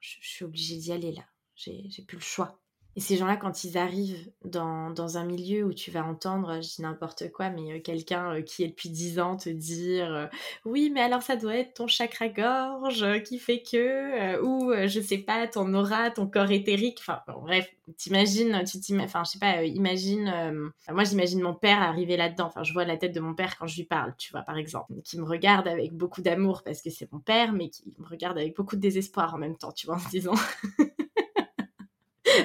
[0.00, 1.24] je, je suis obligée d'y aller là,
[1.56, 2.60] j'ai plus le choix.
[2.96, 6.74] Et ces gens-là, quand ils arrivent dans, dans, un milieu où tu vas entendre, je
[6.74, 10.26] dis n'importe quoi, mais euh, quelqu'un euh, qui est depuis 10 ans te dire euh,
[10.64, 15.46] Oui, mais alors ça doit être ton chakra-gorge qui fait que, ou je sais pas,
[15.46, 16.98] ton aura, ton corps éthérique.
[17.00, 22.16] Enfin, bref, t'imagines, tu t'imagines, enfin, je sais pas, imagine, moi j'imagine mon père arriver
[22.16, 22.46] là-dedans.
[22.46, 24.58] Enfin, je vois la tête de mon père quand je lui parle, tu vois, par
[24.58, 28.06] exemple, qui me regarde avec beaucoup d'amour parce que c'est mon père, mais qui me
[28.06, 30.34] regarde avec beaucoup de désespoir en même temps, tu vois, en se disant.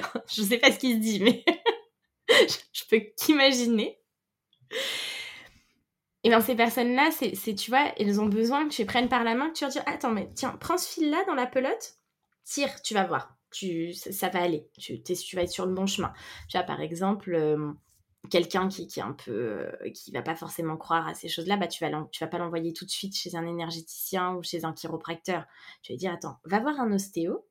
[0.28, 1.44] je sais pas ce qu'il se dit, mais
[2.28, 3.98] je peux qu'imaginer.
[6.24, 9.22] Et bien ces personnes-là, c'est, tu vois, elles ont besoin que tu les prennes par
[9.22, 11.98] la main, que tu leur dis, attends, mais tiens, prends ce fil-là dans la pelote,
[12.44, 15.86] tire, tu vas voir, tu, ça, va aller, tu, tu vas être sur le bon
[15.86, 16.12] chemin.
[16.48, 17.72] Tu vois, par exemple, euh,
[18.28, 21.56] quelqu'un qui, qui est un peu, euh, qui va pas forcément croire à ces choses-là,
[21.56, 24.64] bah tu vas, tu vas pas l'envoyer tout de suite chez un énergéticien ou chez
[24.64, 25.44] un chiropracteur.
[25.82, 27.46] Tu vas dire, attends, va voir un ostéo,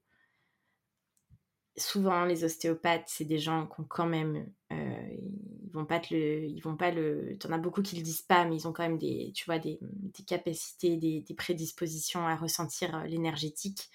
[1.78, 5.08] souvent les ostéopathes, c'est des gens qui ont quand même, euh,
[5.64, 8.22] ils vont pas te le, ils vont pas le, t'en as beaucoup qui le disent
[8.22, 9.80] pas, mais ils ont quand même des, tu vois, des,
[10.28, 13.90] capacités, des, prédispositions à ressentir euh, l'énergétique,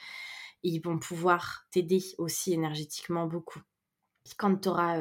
[0.62, 3.60] et ils vont pouvoir t'aider aussi énergétiquement beaucoup.
[4.36, 5.00] quand tu auras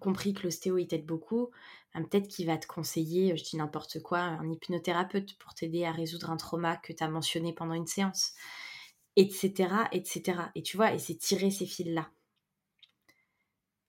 [0.00, 1.50] compris que l'ostéo, il t'aide beaucoup,
[1.96, 5.92] ben, peut-être qu'il va te conseiller, je dis n'importe quoi, un hypnothérapeute pour t'aider à
[5.92, 8.34] résoudre un trauma que tu as mentionné pendant une séance,
[9.16, 10.40] etc., etc.
[10.54, 12.10] Et tu vois, et c'est tirer ces fils-là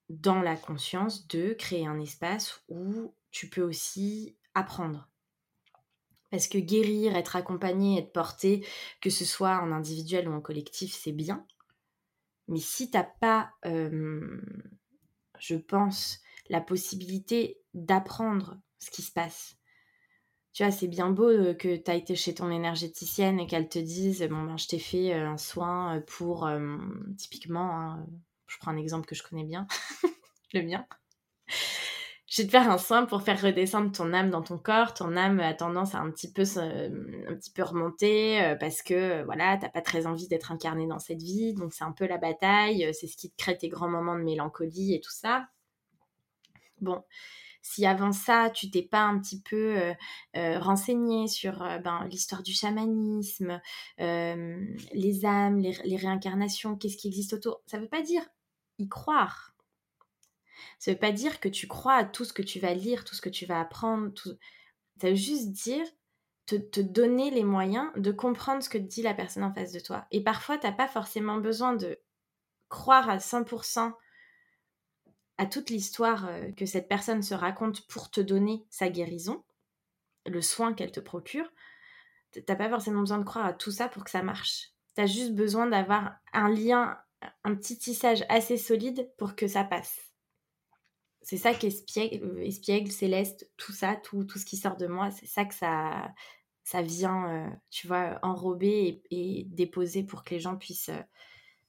[0.10, 5.10] dans la conscience de créer un espace où tu peux aussi apprendre.
[6.32, 8.66] Parce que guérir, être accompagné, être porté,
[9.02, 11.46] que ce soit en individuel ou en collectif, c'est bien.
[12.48, 19.58] Mais si tu n'as pas, je pense, la possibilité d'apprendre ce qui se passe,
[20.54, 23.78] tu vois, c'est bien beau que tu as été chez ton énergéticienne et qu'elle te
[23.78, 26.50] dise Bon, ben, je t'ai fait un soin pour,
[27.16, 28.08] typiquement, hein,
[28.48, 29.68] je prends un exemple que je connais bien,
[30.54, 30.86] le mien.
[32.38, 34.94] Je vais te faire un soin pour faire redescendre ton âme dans ton corps.
[34.94, 39.24] Ton âme a tendance à un petit peu, un petit peu remonter euh, parce que
[39.24, 41.54] voilà, t'as pas très envie d'être incarné dans cette vie.
[41.54, 42.86] Donc c'est un peu la bataille.
[42.86, 45.48] Euh, c'est ce qui te crée tes grands moments de mélancolie et tout ça.
[46.82, 47.02] Bon,
[47.62, 49.94] si avant ça, tu t'es pas un petit peu
[50.36, 53.60] euh, renseigné sur ben, l'histoire du chamanisme,
[53.98, 58.22] les âmes, les, les réincarnations, qu'est-ce qui existe autour, ça veut pas dire
[58.78, 59.56] y croire.
[60.80, 63.16] Ça veut pas dire que tu crois à tout ce que tu vas lire, tout
[63.16, 64.12] ce que tu vas apprendre.
[65.02, 65.86] Ça veut juste dire
[66.46, 70.08] te, donner les moyens de comprendre ce que dit la personne en face de toi.
[70.12, 72.00] Et parfois, tu n'as pas forcément besoin de
[72.70, 73.94] croire à 100%
[75.38, 79.44] à toute l'histoire euh, que cette personne se raconte pour te donner sa guérison,
[80.26, 81.48] le soin qu'elle te procure.
[82.32, 84.72] Tu n'as pas forcément besoin de croire à tout ça pour que ça marche.
[84.96, 86.98] Tu as juste besoin d'avoir un lien
[87.44, 90.08] un petit tissage assez solide pour que ça passe.
[91.22, 95.12] C'est ça qu'espiègle, euh, espiègle, céleste, tout ça, tout, tout ce qui sort de moi,
[95.12, 96.14] c'est ça que ça,
[96.64, 101.02] ça vient, euh, tu vois, enrober et, déposer pour que les gens puissent euh,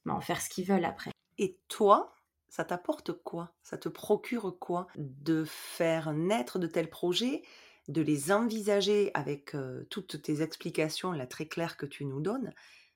[0.04, 1.10] bah, en faire ce qu'ils veulent après.
[1.38, 2.14] Et toi,
[2.48, 3.52] ça t'apporte quoi?
[3.64, 4.86] Ça te procure quoi?
[4.96, 7.42] De faire naître de tels projets,
[7.88, 9.56] de les envisager avec
[9.90, 12.52] toutes tes explications là très claires que tu nous donnes?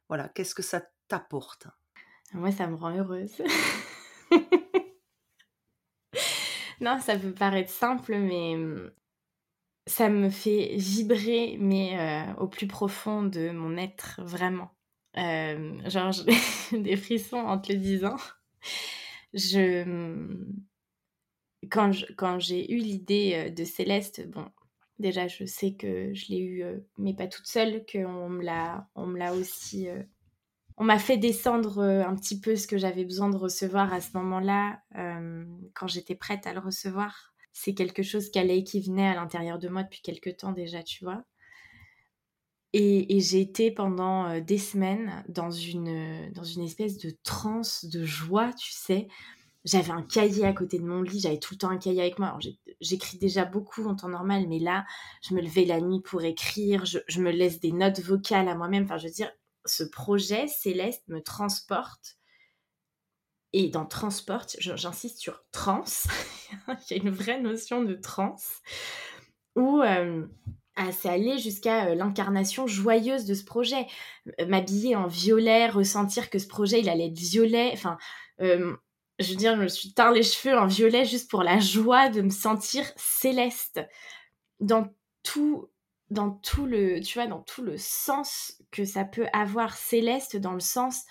[0.09, 1.67] Voilà, qu'est-ce que ça t'apporte?
[2.35, 3.43] Moi, ça me rend heureuse.
[6.81, 8.91] non, ça peut paraître simple, mais mmh,
[9.87, 14.71] ça me fait vibrer, mais euh, au plus profond de mon être, vraiment.
[15.19, 16.25] Euh, genre, j'ai
[16.79, 18.17] des frissons en te le disant.
[19.35, 20.63] Je, mmh,
[21.71, 24.47] quand, quand j'ai eu l'idée euh, de Céleste, bon,
[24.99, 26.65] déjà, je sais que je l'ai eu,
[26.99, 29.89] mais pas toute seule, qu'on me l'a aussi
[30.83, 34.01] on m'a fait descendre euh, un petit peu ce que j'avais besoin de recevoir à
[34.01, 37.33] ce moment-là, euh, quand j'étais prête à le recevoir.
[37.53, 40.51] C'est quelque chose qui allait et qui venait à l'intérieur de moi depuis quelques temps
[40.51, 41.23] déjà, tu vois.
[42.73, 48.05] Et, j'ai été pendant euh, des semaines dans une, dans une espèce de transe de
[48.05, 49.07] joie, tu sais.
[49.65, 52.19] J'avais un cahier à côté de mon lit, j'avais tout le temps un cahier avec
[52.19, 52.37] moi.
[52.81, 54.85] J'écris déjà beaucoup en temps normal, mais là,
[55.23, 58.57] je me levais la nuit pour écrire, je, je me laisse des notes vocales à
[58.57, 58.83] moi-même.
[58.83, 59.31] Enfin, je veux dire,
[59.65, 62.17] ce projet céleste me transporte.
[63.53, 65.85] Et dans transporte, j'insiste sur trans,
[66.91, 68.37] il y a une vraie notion de trans,
[69.57, 70.27] où euh,
[70.77, 73.87] ah, c'est aller jusqu'à euh, l'incarnation joyeuse de ce projet.
[74.47, 77.71] M'habiller en violet, ressentir que ce projet, il allait être violet.
[77.75, 77.99] Enfin,
[78.41, 78.75] euh,
[79.19, 82.09] je veux dire, je me suis teint les cheveux en violet juste pour la joie
[82.09, 83.81] de me sentir céleste.
[84.61, 84.89] Dans
[85.23, 85.69] tout
[86.13, 90.55] dans tout le, tu vois, dans tout le sens que ça peut avoir céleste, dans
[90.55, 91.05] le sens,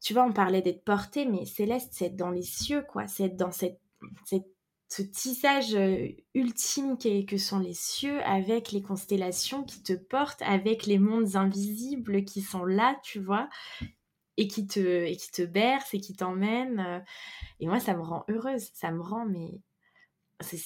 [0.00, 3.24] tu vois, on parlait d'être porté, mais céleste, c'est être dans les cieux, quoi, c'est
[3.24, 3.80] être dans cette,
[4.88, 10.86] ce tissage euh, ultime que sont les cieux, avec les constellations qui te portent, avec
[10.86, 13.48] les mondes invisibles qui sont là, tu vois,
[14.36, 16.80] et qui te, et qui te bercent et qui t'emmènent.
[16.80, 17.00] Euh.
[17.60, 19.60] Et moi, ça me rend heureuse, ça me rend, mais...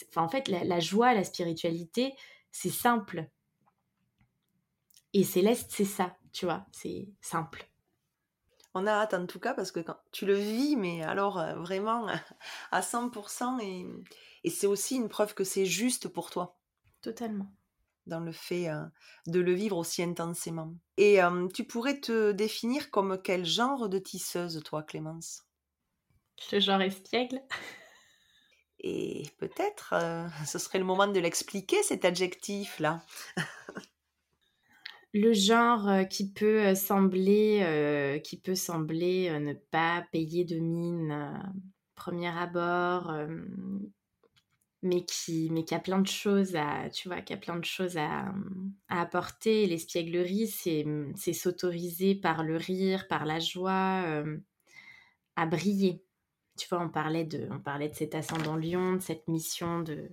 [0.09, 2.15] Enfin, en fait, la joie, la spiritualité,
[2.53, 3.29] c'est simple.
[5.15, 7.71] Et Céleste, c'est ça, tu vois, c'est simple.
[8.75, 11.55] On a hâte en tout cas parce que quand tu le vis, mais alors euh,
[11.55, 12.09] vraiment
[12.73, 13.87] à 100%, et,
[14.43, 16.59] et c'est aussi une preuve que c'est juste pour toi.
[17.01, 17.47] Totalement.
[18.07, 18.83] Dans le fait euh,
[19.29, 20.75] de le vivre aussi intensément.
[20.97, 25.45] Et euh, tu pourrais te définir comme quel genre de tisseuse, toi, Clémence?
[26.51, 27.41] Le genre espiègle.
[28.81, 29.95] Et peut-être,
[30.47, 33.01] ce serait le moment de l'expliquer, cet adjectif-là.
[35.15, 40.59] le genre euh, qui peut euh, sembler, euh, qui peut sembler ne pas payer de
[40.59, 41.41] mine
[41.95, 43.17] premier abord,
[44.83, 47.65] mais qui, mais qui a plein de choses à, tu vois, qui a plein de
[47.65, 48.35] choses à,
[48.89, 49.67] apporter.
[49.67, 50.85] L'espièglerie, c'est,
[51.15, 54.05] c'est s'autoriser par le rire, par la joie,
[55.37, 56.05] à briller.
[56.59, 60.11] tu vois, on parlait de, on parlait de cet ascendant lion, de cette mission de,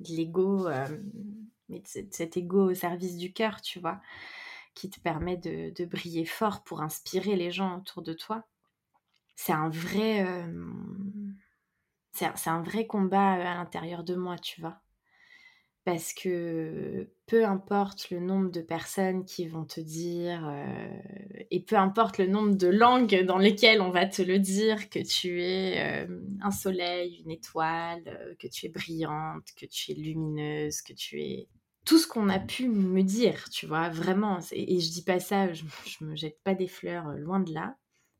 [0.00, 0.68] l'ego,
[1.68, 4.00] mais de, cet ego au service du cœur, tu vois,
[4.74, 8.44] qui te permet de, briller fort pour inspirer les gens autour de toi.
[9.36, 10.26] C'est un vrai,
[12.12, 14.80] c'est un vrai combat à l'intérieur de moi, tu vois
[15.88, 20.86] parce que peu importe le nombre de personnes qui vont te dire, euh,
[21.50, 24.98] et peu importe le nombre de langues dans lesquelles on va te le dire, que
[24.98, 29.94] tu es euh, un soleil, une étoile, euh, que tu es brillante, que tu es
[29.94, 31.48] lumineuse, que tu es...
[31.88, 34.40] Tout ce qu'on a pu me dire, tu vois, vraiment.
[34.52, 37.76] Et je dis pas ça, je, je me jette pas des fleurs, loin de là.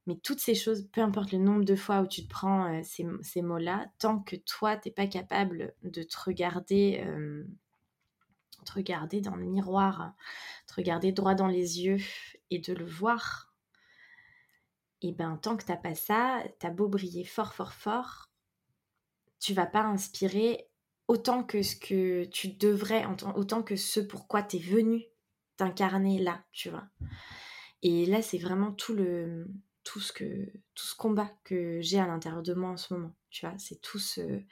[0.09, 2.81] Mais toutes ces choses, peu importe le nombre de fois où tu te prends euh,
[2.83, 7.45] ces, mots-là, tant que toi, tu n'es pas capable de te regarder, euh,
[8.65, 10.15] te regarder dans le miroir,
[10.67, 11.99] te regarder droit dans les yeux
[12.51, 13.53] et de le voir,
[15.03, 18.31] et ben tant que tu n'as pas ça, tu as beau briller fort, fort, fort,
[19.41, 20.68] tu vas pas inspirer
[21.09, 23.05] autant que ce que tu devrais,
[23.35, 25.05] autant que ce pourquoi tu es venu
[25.57, 26.85] t'incarner là, tu vois.
[27.83, 29.49] Et là, c'est vraiment tout le,
[29.85, 33.15] tout ce que tout ce combat que j'ai à l'intérieur de moi en ce moment.
[33.31, 34.43] Tu vois, c'est tout ce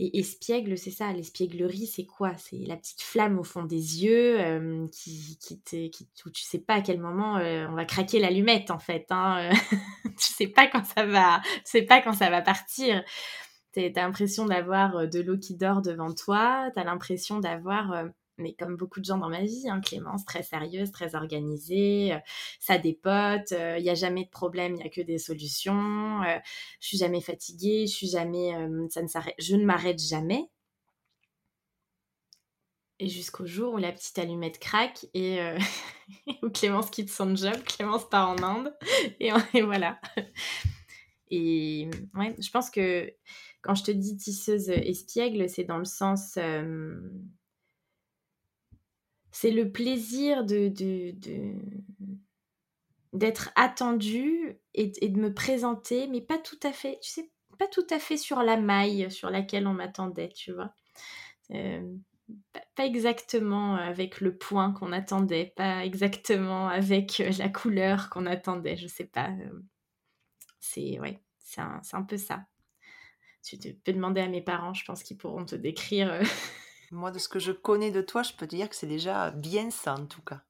[0.00, 1.12] et espiègle, c'est ça.
[1.12, 2.32] L'espièglerie, c'est quoi?
[2.36, 5.60] C'est la petite flamme au fond des yeux euh, qui, qui,
[5.90, 9.06] qui où tu sais pas à quel moment euh, on va craquer l'allumette en fait.
[9.10, 9.50] Hein.
[10.04, 13.02] tu sais pas quand ça va, tu sais pas quand ça va partir.
[13.72, 16.70] T'as l'impression d'avoir euh, de l'eau qui dort devant toi.
[16.74, 20.92] T'as l'impression d'avoir mais comme beaucoup de gens dans ma vie, hein, Clémence, très sérieuse,
[20.92, 22.18] très organisée, euh,
[22.60, 26.22] ça dépote, il euh, n'y a jamais de problème, il n'y a que des solutions,
[26.22, 26.38] euh,
[26.80, 28.52] je suis jamais fatiguée, je suis jamais,
[28.90, 30.48] ça ne s'arrête, je ne m'arrête jamais.
[33.00, 35.38] Et jusqu'au jour où la petite allumette craque et
[36.42, 38.74] où Clémence quitte son job, Clémence part en Inde
[39.20, 40.00] et, et voilà.
[41.30, 43.12] Et ouais, je pense que
[43.68, 46.38] quand je te dis tisseuse espiègle, c'est dans le sens
[49.30, 50.72] c'est le plaisir de,
[53.12, 57.86] d'être attendu et, de me présenter, mais pas tout à fait, tu sais, pas tout
[57.90, 60.72] à fait sur la maille sur laquelle on m'attendait, tu vois.
[61.50, 61.94] Euh,
[62.74, 68.86] pas, exactement avec le point qu'on attendait, pas exactement avec la couleur qu'on attendait, je
[68.86, 69.28] sais pas.
[69.28, 69.60] Euh,
[70.58, 72.46] c'est ouais, c'est un, un, peu ça.
[73.48, 76.22] Tu peux demander à mes parents, je pense qu'ils pourront te décrire euh,
[76.90, 79.30] moi, de ce que je connais de toi, je peux te dire que c'est déjà
[79.30, 80.42] bien ça, en tout cas.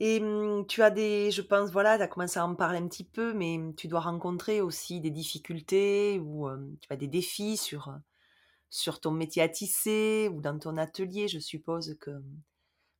[0.00, 2.88] Et mmh, tu as des, je pense, voilà, tu as commencé à en parler un
[2.88, 6.48] petit peu, mais mmh, tu dois rencontrer aussi des difficultés ou
[6.80, 7.96] tu as des défis sur,
[8.68, 11.28] sur ton métier à tisser ou dans ton atelier.
[11.28, 12.10] Je suppose que,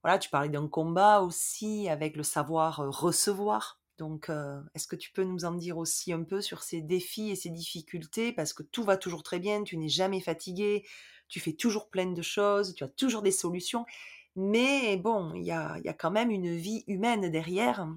[0.02, 3.80] voilà, tu parlais d'un combat aussi avec le savoir recevoir.
[3.98, 4.28] Donc,
[4.74, 7.50] est-ce que tu peux nous en dire aussi un peu sur ces défis et ces
[7.50, 8.32] difficultés?
[8.32, 10.84] Parce que tout va toujours très bien, tu n'es jamais fatigué,
[11.28, 13.84] tu fais toujours plein de choses, tu as toujours des solutions.
[14.36, 17.88] Mais bon, il y a, quand même une vie humaine derrière.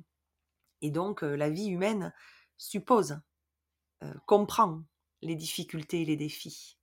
[0.82, 2.14] Et donc, euh, la vie humaine
[2.58, 3.20] suppose,
[4.04, 4.84] euh, comprend
[5.22, 6.78] les difficultés et les défis.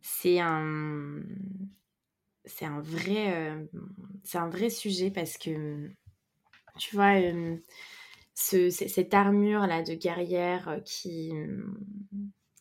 [0.00, 1.22] C'est un,
[2.44, 3.66] c'est un vrai, euh,
[4.22, 5.90] c'est un vrai sujet parce que,
[6.78, 7.14] tu vois,
[8.34, 11.32] cette armure là de guerrière qui,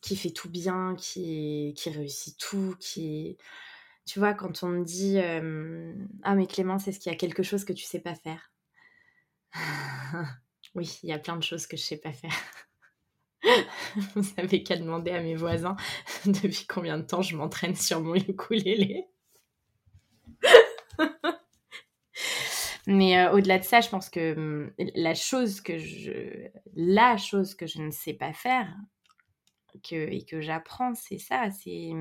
[0.02, 3.38] qui fait tout bien, qui, qui réussit tout, qui...
[4.06, 5.18] Tu vois, quand on me dit
[6.24, 8.52] Ah, mais Clémence, est-ce qu'il y a quelque chose que tu sais pas faire
[10.76, 12.36] Oui, il y a plein de choses que je sais pas faire.
[14.16, 15.76] Vous savez qu'à demander à mes voisins
[16.26, 19.08] depuis combien de temps je m'entraîne sur mon ukulélé?
[22.88, 27.82] Mais au-delà de ça, je pense que la chose que je, la chose que je
[27.82, 28.76] ne sais pas faire,
[29.84, 31.92] que, et que j'apprends, c'est ça, c'est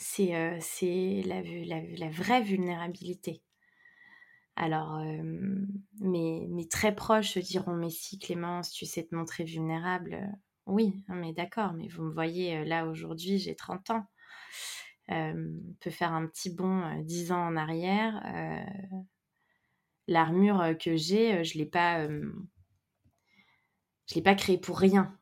[0.00, 0.58] c'est euh,
[1.26, 3.42] la, vraie vulnérabilité.
[4.56, 5.22] Alors, euh,
[6.00, 10.30] mes, mes, très proches diront, mais si Clémence, tu sais te montrer vulnérable,
[10.66, 14.06] oui, hein, mais d'accord, mais vous me voyez euh, là aujourd'hui, j'ai 30 ans.
[15.10, 15.50] Euh,
[15.80, 18.22] peut faire un petit bond 10 ans en arrière.
[20.06, 25.18] L'armure que j'ai, je ne l'ai pas, je l'ai pas créée pour rien.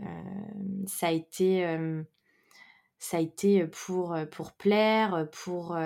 [0.00, 0.04] Euh,
[0.86, 2.02] ça a été euh,
[2.98, 5.76] ça a été pour, pour plaire, pour,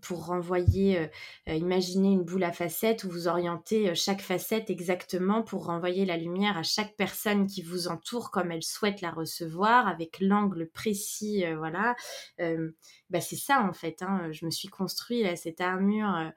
[0.00, 1.10] pour renvoyer,
[1.46, 6.56] imaginer une boule à facettes où vous orientez chaque facette exactement pour renvoyer la lumière
[6.56, 11.94] à chaque personne qui vous entoure comme elle souhaite la recevoir, avec l'angle précis, voilà.
[12.38, 14.30] bah c'est ça en fait, hein.
[14.32, 16.32] je me suis construit cette armure,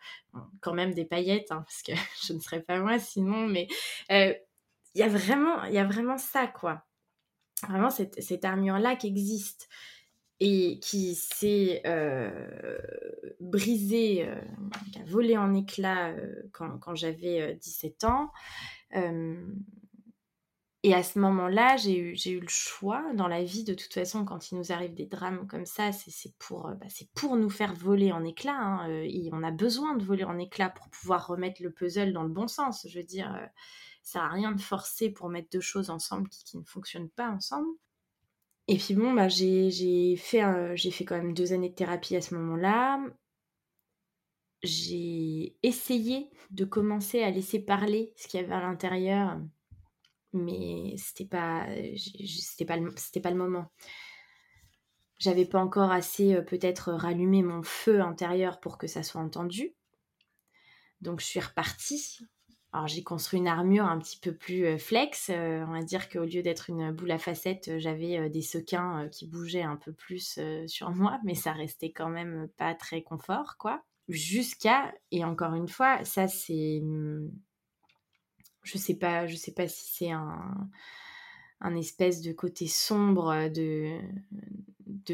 [0.59, 1.93] quand même des paillettes, hein, parce que
[2.28, 3.67] je ne serais pas moi sinon, mais
[4.95, 6.84] il y a vraiment, y a vraiment ça, quoi.
[7.67, 9.69] Vraiment cette, cette armure-là qui existe
[10.39, 12.77] et qui s'est euh,
[13.39, 14.36] brisée, euh,
[14.91, 18.31] qui a volé en éclats euh, quand, quand j'avais 17 ans.
[20.83, 24.51] et à ce moment-là, j'ai eu, le choix dans la vie, de toute façon, quand
[24.51, 28.23] il nous arrive des drames comme ça, c'est pour, bah, pour nous faire voler en
[28.23, 28.59] éclats.
[28.59, 32.23] Hein, et on a besoin de voler en éclats pour pouvoir remettre le puzzle dans
[32.23, 32.86] le bon sens.
[32.89, 33.36] Je veux dire,
[34.03, 37.69] ça n'a rien de forcer pour mettre deux choses ensemble qui ne fonctionnent pas ensemble.
[38.68, 40.41] Et puis bon, bah, j'ai fait,
[40.76, 42.99] fait quand même deux années de thérapie à ce moment-là.
[44.63, 49.39] J'ai essayé de commencer à laisser parler ce qu'il y avait à l'intérieur,
[50.34, 51.68] mais c'était pas,
[52.66, 52.78] pas,
[53.22, 53.72] pas le moment.
[55.20, 59.76] J'avais pas encore assez peut-être rallumé mon feu intérieur pour que ça soit entendu.
[61.01, 62.20] Donc je suis repartie
[62.76, 65.30] alors j'ai construit une armure un petit peu plus euh, flex.
[65.30, 69.07] Euh, on va dire qu'au lieu d'être une boule à facettes, euh, j'avais des sequins
[69.13, 73.55] qui bougeaient un peu plus sur moi, mais ça restait quand même pas très confort,
[73.57, 73.82] quoi.
[74.09, 76.84] Jusqu'à, et encore une fois, ça c'est...
[78.63, 80.69] Je sais pas, je sais pas si c'est un,
[81.61, 83.99] un espèce de côté sombre de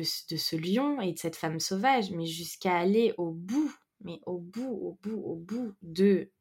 [0.01, 3.71] ce lion et de cette femme sauvage, mais jusqu'à aller au bout,
[4.03, 6.31] mais au bout, au bout, au bout de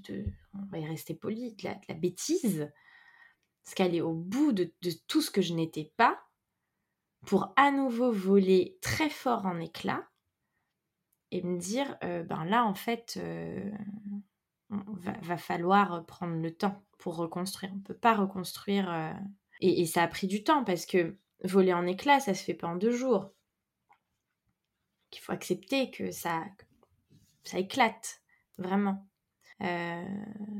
[0.00, 2.70] de, on va y rester poli, de la, bêtise,
[3.62, 4.72] parce qu'elle est au bout de,
[5.06, 6.20] tout ce que je n'étais pas,
[7.26, 10.06] pour à nouveau voler très fort en éclats
[11.30, 13.70] et me dire, euh, ben là, en fait, euh,
[14.68, 17.72] va, falloir prendre le temps pour reconstruire.
[17.72, 18.90] On ne peut pas reconstruire.
[18.90, 19.12] Euh,
[19.60, 22.68] et, ça a pris du temps parce que voler en éclats, ça se fait pas
[22.68, 23.32] en deux jours.
[25.12, 26.44] Il faut accepter que ça,
[27.44, 28.22] ça éclate,
[28.58, 29.06] vraiment.
[29.62, 30.04] Euh,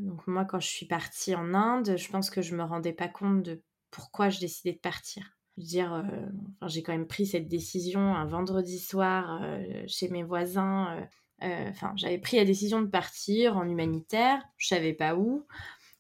[0.01, 3.09] donc moi, quand je suis partie en Inde, je pense que je me rendais pas
[3.09, 5.37] compte de pourquoi je décidais de partir.
[5.57, 11.07] Dire, euh, j'ai quand même pris cette décision un vendredi soir euh, chez mes voisins.
[11.41, 14.43] Enfin, j'avais pris la décision de partir en humanitaire.
[14.57, 15.47] Je savais pas où.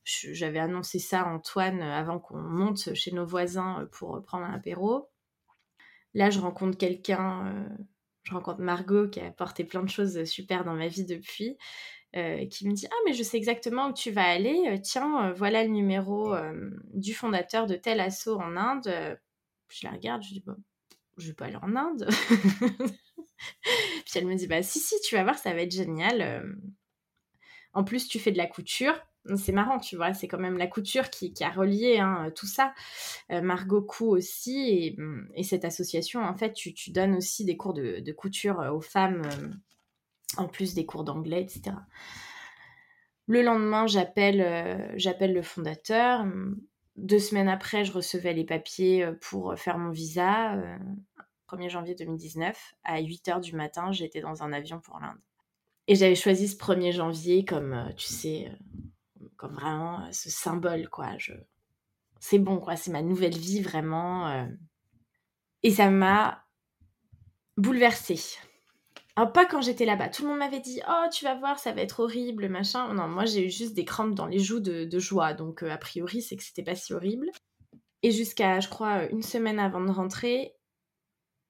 [0.05, 5.11] J'avais annoncé ça à Antoine avant qu'on monte chez nos voisins pour prendre un apéro.
[6.15, 7.67] Là, je rencontre quelqu'un,
[8.23, 11.59] je rencontre Margot qui a apporté plein de choses super dans ma vie depuis.
[12.17, 14.69] Euh, qui me dit Ah, mais je sais exactement où tu vas aller.
[14.69, 16.35] Euh, tiens, euh, voilà le numéro
[16.93, 19.19] du fondateur de tel assaut en Inde.
[19.69, 20.57] je la regarde, je dis Bon,
[21.17, 22.09] je vais pas aller en Inde.
[24.05, 26.57] Puis elle me dit Bah, si, si, tu vas voir, ça va être génial.
[27.73, 28.95] En plus, tu fais de la couture.
[29.37, 32.75] C'est marrant, tu vois, c'est quand même la couture qui, a relié hein, tout ça.
[33.31, 34.97] Margot Cou aussi,
[35.35, 39.23] et, cette association, en fait, tu, donnes aussi des cours de couture aux femmes
[40.39, 41.77] en plus des cours d'anglais, etc.
[43.27, 46.27] Le lendemain, j'appelle euh, j'appelle le fondateur.
[46.97, 50.57] Deux semaines après, je recevais les papiers euh, pour faire mon visa.
[51.49, 55.19] 1er euh, janvier 2019, à 8h du matin, j'étais dans un avion pour l'Inde.
[55.87, 58.51] Et j'avais choisi ce 1er janvier comme, tu sais,
[59.37, 61.17] comme vraiment ce symbole, quoi.
[61.19, 61.33] Je...
[62.21, 62.77] C'est bon, quoi.
[62.77, 64.49] C'est ma nouvelle vie, vraiment.
[65.63, 66.45] Et ça m'a
[67.59, 68.39] bouleversée.
[69.17, 70.09] Ah, pas quand j'étais là-bas.
[70.09, 72.93] Tout le monde m'avait dit Oh, tu vas voir, ça va être horrible, machin.
[72.95, 75.35] Non, moi j'ai eu juste des crampes dans les joues de, joie.
[75.35, 77.31] Donc, euh, a priori, c'est que c'était pas si horrible.
[78.03, 80.55] Et jusqu'à, je crois, une semaine avant de rentrer,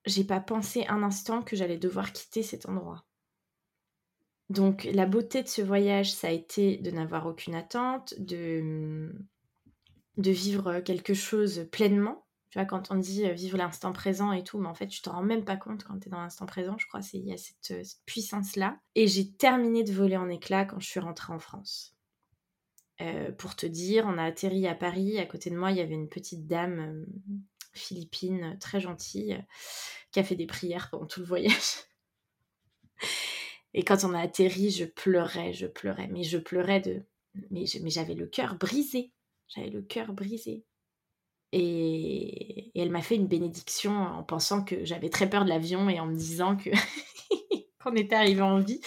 [0.07, 3.05] j'ai pas pensé un instant que j'allais devoir quitter cet endroit.
[4.51, 9.11] Donc, la beauté de ce voyage, ça a été de n'avoir aucune attente, de,
[10.19, 12.24] de vivre quelque chose pleinement
[12.55, 15.03] tu vois, quand on dit euh, vivre l'instant présent et tout, mais en fait, tu
[15.03, 17.33] te rends même pas compte quand tu es dans l'instant présent, je crois, il y
[17.33, 18.79] a cette, euh, cette puissance-là.
[18.95, 21.97] Et j'ai terminé de voler en éclats quand je suis rentrée en France.
[23.01, 25.19] Euh, pour te dire, on a atterri à Paris.
[25.19, 27.05] À côté de moi, il y avait une petite dame
[27.73, 29.45] philippine très gentille
[30.13, 31.75] qui a fait des prières pendant tout le voyage.
[33.75, 37.03] Et quand on a atterri, je pleurais, je pleurais, mais je pleurais de.
[37.51, 39.11] Mais j'avais le cœur brisé.
[39.49, 40.65] J'avais le cœur brisé.
[41.57, 46.01] Et, elle m'a fait une bénédiction en pensant que j'avais très peur de l'avion et
[46.01, 46.71] en me disant que
[47.83, 48.81] qu'on était arrivé en vie.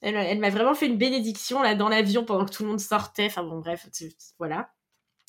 [0.00, 3.26] Elle, m'a vraiment fait une bénédiction là dans l'avion pendant que tout le monde sortait.
[3.26, 3.88] Enfin bon, bref,
[4.38, 4.70] voilà.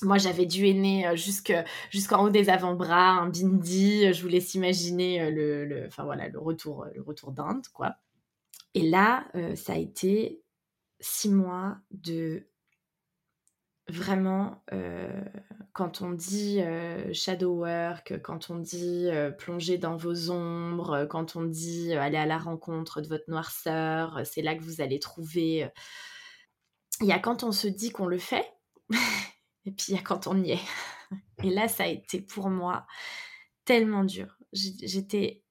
[0.04, 4.14] Moi, j'avais dû aîner euh, jusqu'en haut des avant-bras, un bindi.
[4.14, 7.96] Je vous laisse imaginer euh, le, enfin voilà, le retour, le retour d'Inde, quoi.
[8.74, 10.44] Et là, euh, ça a été
[11.00, 12.48] six mois de
[13.94, 15.24] vraiment, euh,
[15.74, 21.36] quand on dit euh, shadow work, quand on dit euh, plonger dans vos ombres, quand
[21.36, 25.70] on dit aller à la rencontre de votre noirceur, c'est là que vous allez trouver.
[27.02, 28.52] Il y a quand on se dit qu'on le fait,
[29.66, 30.62] et puis il y a quand on y est.
[31.44, 32.86] Et là, ça a été pour moi
[33.66, 34.38] tellement dur.
[34.52, 35.44] J'étais.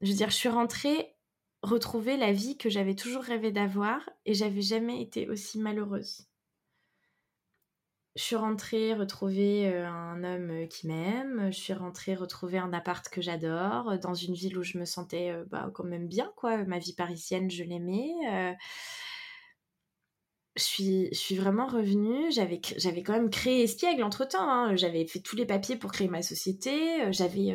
[0.00, 1.14] Je veux dire, je suis rentrée
[1.62, 6.26] retrouver la vie que j'avais toujours rêvé d'avoir et j'avais jamais été aussi malheureuse.
[8.16, 12.72] Je suis rentrée retrouver euh, un homme euh, qui m'aime, je suis rentrée retrouver un
[12.72, 16.32] appart que j'adore, euh, dans une ville où je me sentais bah, quand même bien,
[16.36, 16.64] quoi.
[16.64, 18.12] Ma vie parisienne, je l'aimais.
[20.56, 20.62] Je
[21.12, 22.30] suis, vraiment revenue.
[22.30, 24.48] J'avais, j'avais quand même créé Espiègle entre temps.
[24.48, 24.76] Hein.
[24.76, 27.12] J'avais fait tous les papiers pour créer ma société.
[27.12, 27.48] J'avais.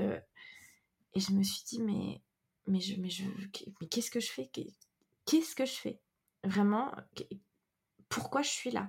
[1.14, 2.22] Et je me suis dit, mais
[2.68, 3.10] mais mais
[3.80, 4.52] mais qu'est-ce que je fais?
[5.26, 6.02] Qu'est-ce que je fais?
[6.44, 6.92] Vraiment,
[8.10, 8.88] pourquoi je suis là?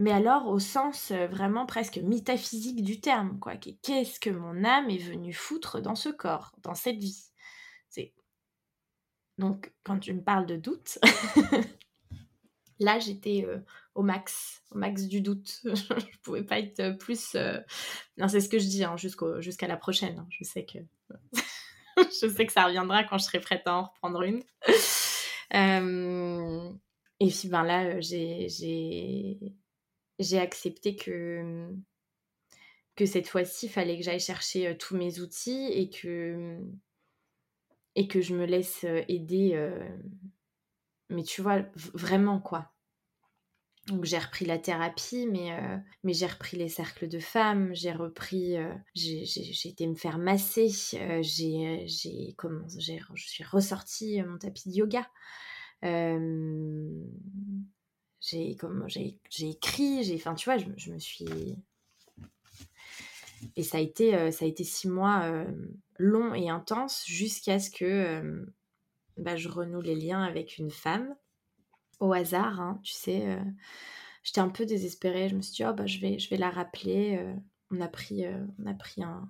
[0.00, 3.56] Mais alors au sens euh, vraiment presque métaphysique du terme, quoi.
[3.56, 7.26] Qu'est-ce que mon âme est venue foutre dans ce corps, dans cette vie?
[9.36, 10.98] Donc quand tu me parles de doute,
[12.78, 13.58] là j'étais euh,
[13.94, 15.60] au max, au max du doute.
[15.64, 17.34] je pouvais pas être plus.
[17.34, 17.58] Euh,
[18.16, 20.18] non, c'est ce que je dis hein, jusqu'à la prochaine.
[20.18, 20.26] Hein.
[20.30, 20.78] Je sais que.
[21.98, 24.42] je sais que ça reviendra quand je serai prête à en reprendre une.
[27.22, 28.48] Et puis ben là, j'ai,
[30.20, 31.68] j'ai, accepté que,
[32.96, 36.58] que cette fois-ci, il fallait que j'aille chercher tous mes outils et que,
[37.96, 39.70] et que je me laisse aider.
[41.08, 41.62] mais tu vois,
[41.94, 42.72] vraiment quoi.
[43.86, 45.50] Donc j'ai repris la thérapie, mais,
[46.04, 48.56] mais j'ai repris les cercles de femmes, j'ai repris,
[48.94, 50.68] j'ai été me faire masser,
[51.22, 55.08] j'ai, comment, je suis ressortie mon tapis de yoga.
[58.20, 61.56] J'ai, comme, j'ai, écrit, j'ai, enfin tu vois, je, je, me suis...
[63.56, 65.46] Et ça a été, ça a été six mois
[65.98, 68.44] longs et intenses jusqu'à ce que
[69.16, 71.14] bah, je renoue les liens avec une femme
[72.00, 73.28] au hasard, hein, tu sais.
[73.28, 73.44] Euh,
[74.22, 75.28] j'étais un peu désespérée.
[75.28, 77.18] Je me suis dit, oh, bah, je, vais, je vais la rappeler.
[77.72, 78.44] Euh, on a pris, euh,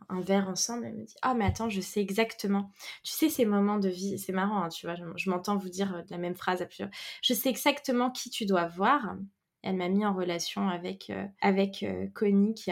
[0.09, 0.87] un, verre ensemble.
[0.87, 2.71] Elle me dit, ah, mais attends, je sais exactement.
[3.03, 4.97] Tu sais, ces moments de vie, c'est marrant, hein, tu vois.
[5.17, 6.91] Je, m'entends vous dire la même phrase à plusieurs.
[7.23, 9.17] Je sais exactement qui tu dois voir.
[9.63, 11.85] Elle m'a mis en relation avec, avec
[12.15, 12.71] Connie qui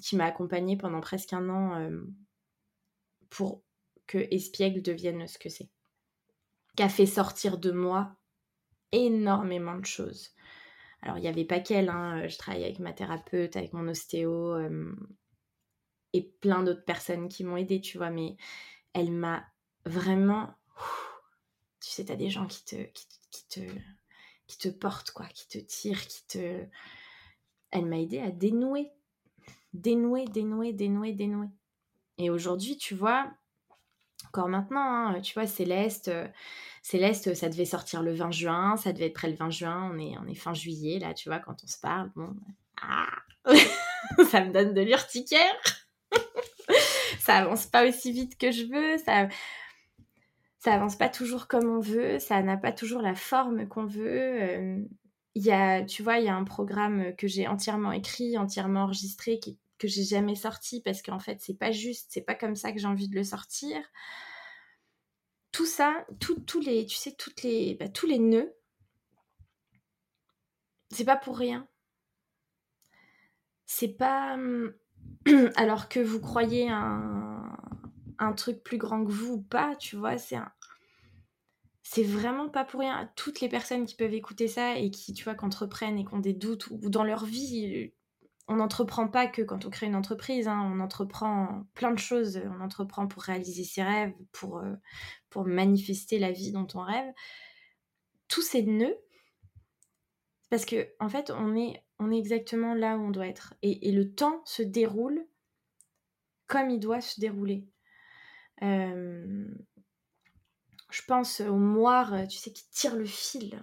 [0.00, 1.90] qui m'a accompagnée pendant presque un an
[3.28, 3.62] pour
[4.06, 5.70] que Espiègle devienne ce que c'est.
[6.76, 8.14] Qui a fait sortir de moi
[8.92, 10.34] énormément de choses.
[11.02, 12.28] Alors, il n'y avait pas qu'elle, hein.
[12.28, 14.94] je travaille avec ma thérapeute, avec mon ostéo euh,
[16.12, 18.36] et plein d'autres personnes qui m'ont aidée, tu vois, mais
[18.92, 19.44] elle m'a
[19.86, 20.54] vraiment.
[21.80, 22.76] Tu sais, tu as des gens qui te,
[23.30, 23.60] qui, te,
[24.46, 26.66] qui te portent, quoi, qui te tirent, qui te.
[27.70, 28.90] Elle m'a aidée à dénouer.
[29.72, 31.48] Dénouer, dénouer, dénouer, dénouer.
[32.18, 33.32] Et aujourd'hui, tu vois,
[34.30, 36.26] encore maintenant, hein, tu vois, Céleste, euh,
[36.82, 39.98] Céleste, ça devait sortir le 20 juin, ça devait être près le 20 juin, on
[39.98, 42.34] est, est fin juillet, là, tu vois, quand on se parle, bon,
[42.80, 43.08] ah,
[44.30, 45.54] ça me donne de l'urticaire.
[47.18, 49.28] ça avance pas aussi vite que je veux, ça,
[50.58, 54.42] ça avance pas toujours comme on veut, ça n'a pas toujours la forme qu'on veut.
[54.42, 54.78] Euh,
[55.34, 58.84] il y a, tu vois, il y a un programme que j'ai entièrement écrit, entièrement
[58.84, 62.54] enregistré, qui, que j'ai jamais sorti parce qu'en fait, c'est pas juste, c'est pas comme
[62.54, 63.80] ça que j'ai envie de le sortir
[65.52, 68.54] tout ça, tous les, tu sais, toutes les, bah, tous les nœuds,
[70.90, 71.68] c'est pas pour rien.
[73.66, 74.34] C'est pas.
[74.34, 74.74] Hum,
[75.56, 77.56] alors que vous croyez un,
[78.18, 80.52] un truc plus grand que vous ou pas, tu vois, c'est un.
[81.82, 83.10] C'est vraiment pas pour rien.
[83.16, 86.20] Toutes les personnes qui peuvent écouter ça et qui, tu vois, qu'entreprennent et qui ont
[86.20, 87.92] des doutes ou dans leur vie,
[88.50, 92.42] on n'entreprend pas que quand on crée une entreprise, hein, on entreprend plein de choses.
[92.44, 94.74] On entreprend pour réaliser ses rêves, pour, euh,
[95.30, 97.12] pour manifester la vie dont on rêve.
[98.26, 98.98] Tous ces nœuds,
[100.50, 103.54] parce que en fait, on est, on est exactement là où on doit être.
[103.62, 105.24] Et, le temps se déroule
[106.48, 107.68] comme il doit se dérouler.
[108.62, 109.46] Euh,
[110.90, 113.62] je pense au moire, tu sais, qui tire le fil.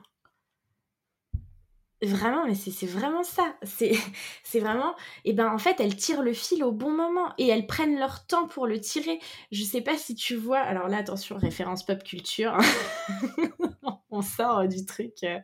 [2.03, 3.55] Vraiment, mais c'est vraiment ça.
[3.63, 3.91] C'est
[4.59, 4.95] vraiment.
[5.25, 8.25] Et ben en fait, elles tirent le fil au bon moment et elles prennent leur
[8.27, 9.19] temps pour le tirer.
[9.51, 10.59] Je sais pas si tu vois.
[10.59, 12.55] Alors là, attention, référence pop culture.
[12.55, 13.49] Hein.
[14.11, 15.13] On sort du truc.
[15.23, 15.39] Euh.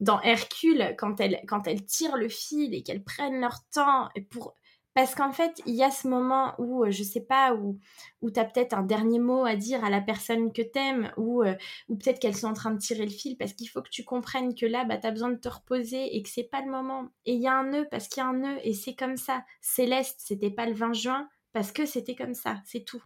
[0.00, 4.56] Dans Hercule, quand elles, quand elles tirent le fil et qu'elles prennent leur temps pour
[4.94, 7.78] parce qu'en fait, il y a ce moment où, euh, je sais pas, où,
[8.20, 11.42] où tu as peut-être un dernier mot à dire à la personne que t'aimes, ou,
[11.42, 11.54] euh,
[11.88, 14.04] ou peut-être qu'elles sont en train de tirer le fil, parce qu'il faut que tu
[14.04, 16.70] comprennes que là, bah, tu as besoin de te reposer et que c'est pas le
[16.70, 17.08] moment.
[17.24, 19.16] Et il y a un nœud, parce qu'il y a un nœud, et c'est comme
[19.16, 19.44] ça.
[19.62, 23.02] Céleste, c'était pas le 20 juin, parce que c'était comme ça, c'est tout.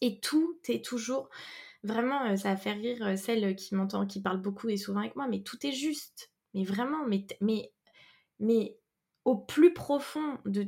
[0.00, 1.28] Et tout est toujours.
[1.82, 5.16] Vraiment, euh, ça va faire rire celle qui m'entend, qui parle beaucoup et souvent avec
[5.16, 6.30] moi, mais tout est juste.
[6.54, 7.72] Mais vraiment, mais, mais,
[8.38, 8.76] mais
[9.24, 10.66] au plus profond de,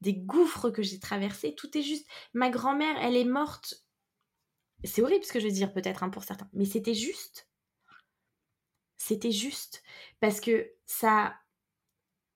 [0.00, 2.08] des gouffres que j'ai traversés, tout est juste.
[2.34, 3.84] Ma grand-mère, elle est morte.
[4.84, 7.48] C'est horrible ce que je veux dire, peut-être hein, pour certains, mais c'était juste.
[8.96, 9.82] C'était juste.
[10.20, 11.40] Parce que ça a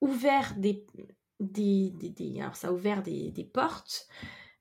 [0.01, 0.85] ouvert des.
[1.41, 4.09] des, des, alors, ça a ouvert des, des portes,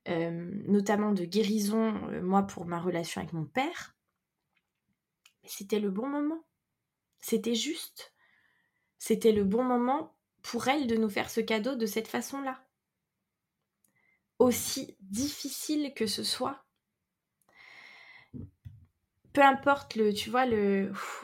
[0.08, 3.96] euh, notamment de guérison, euh, moi, pour ma relation avec mon père.
[5.44, 6.46] C'était le bon moment.
[7.20, 8.14] C'était juste.
[9.00, 12.64] C'était le bon moment pour elle de nous faire ce cadeau de cette façon-là.
[14.40, 16.66] Aussi difficile que ce soit.
[19.34, 20.46] Peu importe le, tu vois,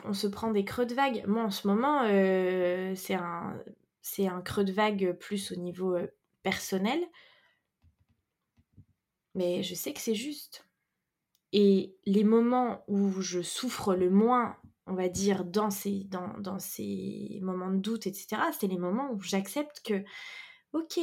[0.04, 1.24] on se prend des creux de vague.
[1.26, 3.62] Moi, en ce moment, euh, c'est un,
[4.00, 6.06] c'est un creux de vague plus au niveau euh,
[6.42, 7.00] personnel.
[9.34, 10.66] Mais je sais que c'est juste.
[11.52, 14.56] Et les moments où je souffre le moins
[14.88, 19.20] on va dire, dans ces, dans, ces moments de doute, etc., c'est les moments où
[19.20, 20.02] j'accepte que,
[20.72, 20.98] ok,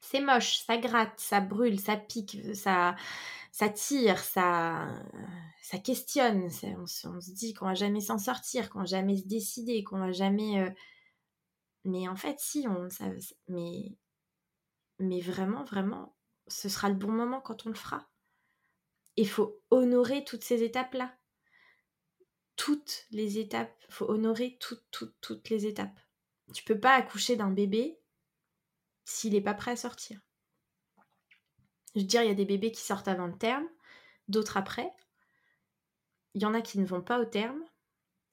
[0.00, 2.96] c'est moche, ça gratte, ça brûle, ça pique, ça,
[3.52, 4.88] ça tire, ça,
[5.62, 6.48] ça questionne.
[6.76, 10.12] On, se dit qu'on va jamais s'en sortir, qu'on va jamais se décider, qu'on va
[10.12, 10.60] jamais.
[10.60, 10.70] Euh,
[11.84, 13.06] mais en fait, si, on, ça,
[13.48, 13.96] mais,
[14.98, 16.16] mais vraiment, vraiment,
[16.48, 18.08] ce sera le bon moment quand on le fera.
[19.16, 21.16] Il faut honorer toutes ces étapes-là
[22.56, 23.72] toutes les étapes.
[23.88, 25.98] Il faut honorer toutes, toutes, toutes les étapes.
[26.52, 27.98] Tu peux pas accoucher d'un bébé
[29.04, 30.20] s'il n'est pas prêt à sortir.
[31.94, 33.66] Je veux dire, il y a des bébés qui sortent avant le terme,
[34.28, 34.90] d'autres après.
[36.34, 37.62] Il y en a qui ne vont pas au terme.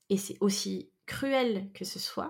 [0.10, 2.28] Et c'est aussi cruel que ce soit.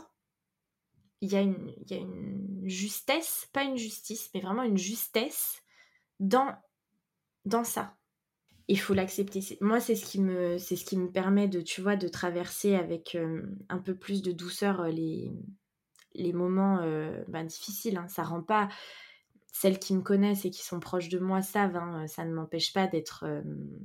[1.22, 5.64] Il y, a une, justesse, pas une justice, mais vraiment une justesse
[6.20, 6.54] dans
[7.64, 7.98] ça
[8.68, 9.42] il faut l'accepter.
[9.62, 12.76] Moi, c'est ce qui me, c'est ce qui me permet de, tu vois, de traverser
[12.76, 15.32] avec euh, un peu plus de douceur euh, les,
[16.14, 17.98] les moments euh, ben, difficiles.
[17.98, 18.08] Hein.
[18.08, 18.70] Ça rend pas
[19.52, 21.76] celles qui me connaissent et qui sont proches de moi savent.
[21.76, 23.26] Hein, ça ne m'empêche pas d'être,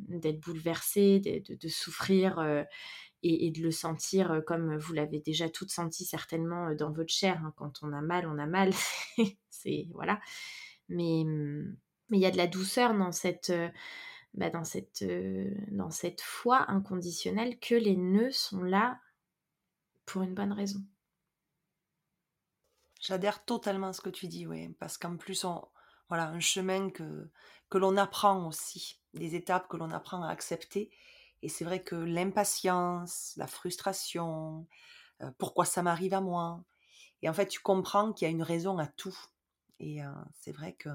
[0.09, 2.39] d'être bouleversée, de, de, souffrir
[3.23, 7.43] et, de le sentir comme vous l'avez déjà toutes senti certainement dans votre chair.
[7.45, 7.53] Hein.
[7.57, 8.73] Quand on a mal, on a mal.
[9.51, 10.21] c'est voilà.
[10.89, 11.25] Mais
[12.09, 13.53] mais il y a de la douceur dans cette
[14.35, 19.01] bah, dans, cette, euh, dans cette foi inconditionnelle que les nœuds sont là
[20.07, 20.83] pour une bonne raison.
[23.01, 25.67] J'adhère totalement à ce que tu dis, oui, parce qu'en plus, on,
[26.09, 27.31] voilà, un chemin que,
[27.71, 30.91] que l'on apprend aussi, des étapes que l'on apprend à accepter.
[31.43, 34.67] Et c'est vrai que l'impatience, la frustration,
[35.23, 36.65] euh, pourquoi ça m'arrive à moi,
[37.23, 39.17] et en fait, tu comprends qu'il y a une raison à tout.
[39.81, 40.89] Et euh, c'est vrai que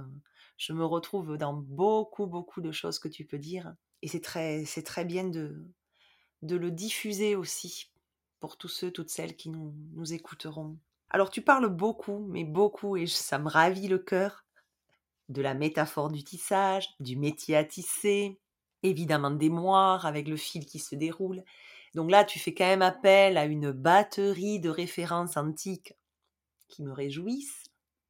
[0.57, 3.75] je me retrouve dans beaucoup, beaucoup de choses que tu peux dire.
[4.01, 5.65] Et c'est très, c'est très bien de,
[6.41, 7.91] de le diffuser aussi
[8.39, 10.77] pour tous ceux, toutes celles qui nous, nous écouteront.
[11.09, 14.45] Alors tu parles beaucoup, mais beaucoup, et ça me ravit le cœur,
[15.29, 18.39] de la métaphore du tissage, du métier à tisser,
[18.83, 21.43] évidemment des moires avec le fil qui se déroule.
[21.95, 25.93] Donc là, tu fais quand même appel à une batterie de références antiques
[26.67, 27.63] qui me réjouissent.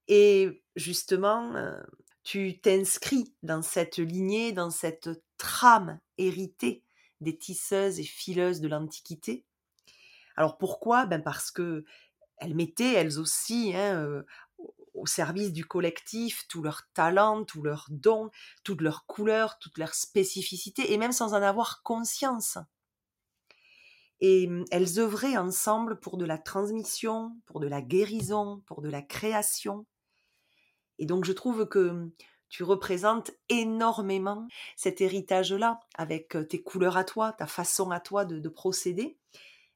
[0.07, 1.81] Et justement, euh,
[2.23, 6.83] tu t'inscris dans cette lignée, dans cette trame héritée
[7.21, 9.45] des tisseuses et fileuses de l'Antiquité?
[10.37, 11.05] Alors pourquoi?
[11.05, 11.85] Ben Parce que
[12.37, 14.23] elles mettaient elles aussi hein,
[14.93, 18.29] au service du collectif tout leur talent, tout leurs dons,
[18.63, 22.57] toutes leurs couleurs, toutes leurs spécificités, et même sans en avoir conscience.
[24.21, 28.89] Et hum, elles œuvraient ensemble pour de la transmission, pour de la guérison, pour de
[28.89, 29.85] la création,
[30.99, 32.09] et donc je trouve que
[32.49, 38.47] tu représentes énormément cet héritage-là, avec tes couleurs à toi, ta façon à toi de,
[38.47, 39.17] procéder.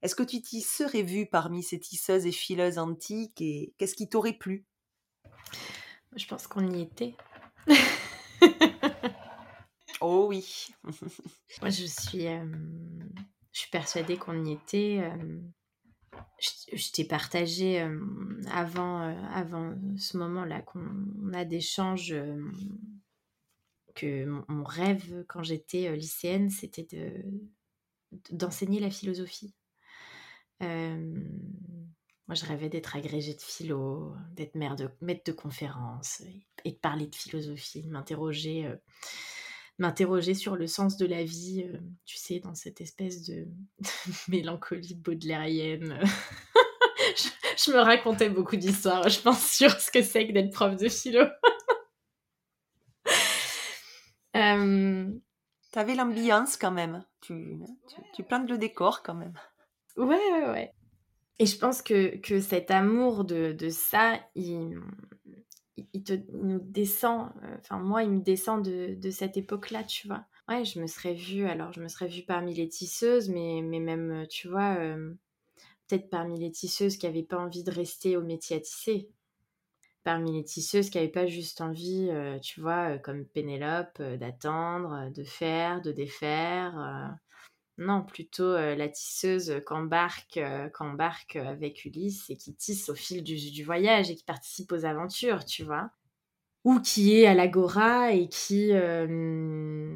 [0.03, 4.07] Est-ce que tu t'y serais vue parmi ces tisseuses et fileuses antiques et qu'est-ce qui
[4.07, 4.63] t'aurait plu?
[6.15, 7.15] Je pense qu'on y était.
[10.01, 10.67] oh oui.
[11.61, 15.01] Moi, je suis, je suis persuadée qu'on y était
[16.39, 17.99] je, t'ai partagé euh,
[18.51, 22.39] avant, euh, avant ce moment-là qu'on a d'échanges euh,
[23.95, 27.23] que mon, rêve quand j'étais lycéenne, c'était de,
[28.31, 29.55] d'enseigner la philosophie.
[30.61, 36.21] moi, je rêvais d'être agrégée de philo, d'être de, maître de conférence
[36.65, 38.71] et, de parler de philosophie, de m'interroger
[39.77, 43.47] m'interroger sur le sens de la vie, euh, tu sais, dans cette espèce de,
[44.27, 45.99] mélancolie baudelairienne.
[47.57, 50.89] je, me racontais beaucoup d'histoires, je pense, sur ce que c'est que d'être prof de
[50.89, 51.25] philo.
[54.35, 55.11] euh...
[55.71, 57.59] T'avais l'ambiance quand même, tu,
[58.15, 59.33] tu, plantes le décor quand même.
[59.95, 60.73] Ouais, ouais, ouais.
[61.39, 64.79] Et je pense que, que cet amour de, de ça, il,
[65.93, 70.07] il, te, nous descend, euh, enfin moi, il me descend de, de cette époque-là, tu
[70.07, 70.25] vois.
[70.47, 73.79] Ouais, je me serais vue, alors je me serais vue parmi les tisseuses, mais, mais
[73.79, 75.13] même, euh, tu vois, euh,
[75.87, 79.09] peut-être parmi les tisseuses qui n'avaient pas envie de rester au métier à tisser.
[80.03, 82.09] Parmi les tisseuses qui n'avaient pas juste envie,
[82.41, 87.17] tu vois, comme Pénélope, d'attendre, de faire, de défaire
[87.77, 93.23] non, plutôt euh, la tisseuse qu'embarque, euh, qu'embarque avec Ulysse et qui tisse au fil
[93.23, 95.91] du, voyage et qui participe aux aventures, tu vois.
[96.63, 99.95] Ou qui est à l'agora et qui, euh,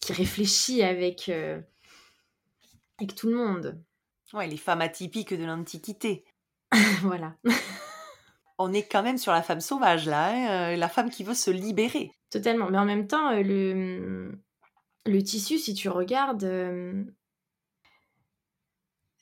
[0.00, 1.28] qui réfléchit avec,
[2.98, 3.78] avec tout le monde.
[4.32, 6.24] Ouais, les femmes atypiques de l'Antiquité.
[7.02, 7.36] voilà.
[8.58, 11.50] On est quand même sur la femme sauvage, là, hein, la femme qui veut se
[11.50, 12.10] libérer.
[12.30, 12.70] Totalement.
[12.70, 14.32] Mais en même temps, le,
[15.06, 16.44] le tissu, si tu regardes,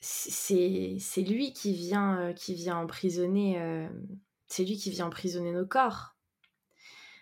[0.09, 3.89] c'est lui qui vient, euh, emprisonner, euh,
[5.51, 6.15] nos corps.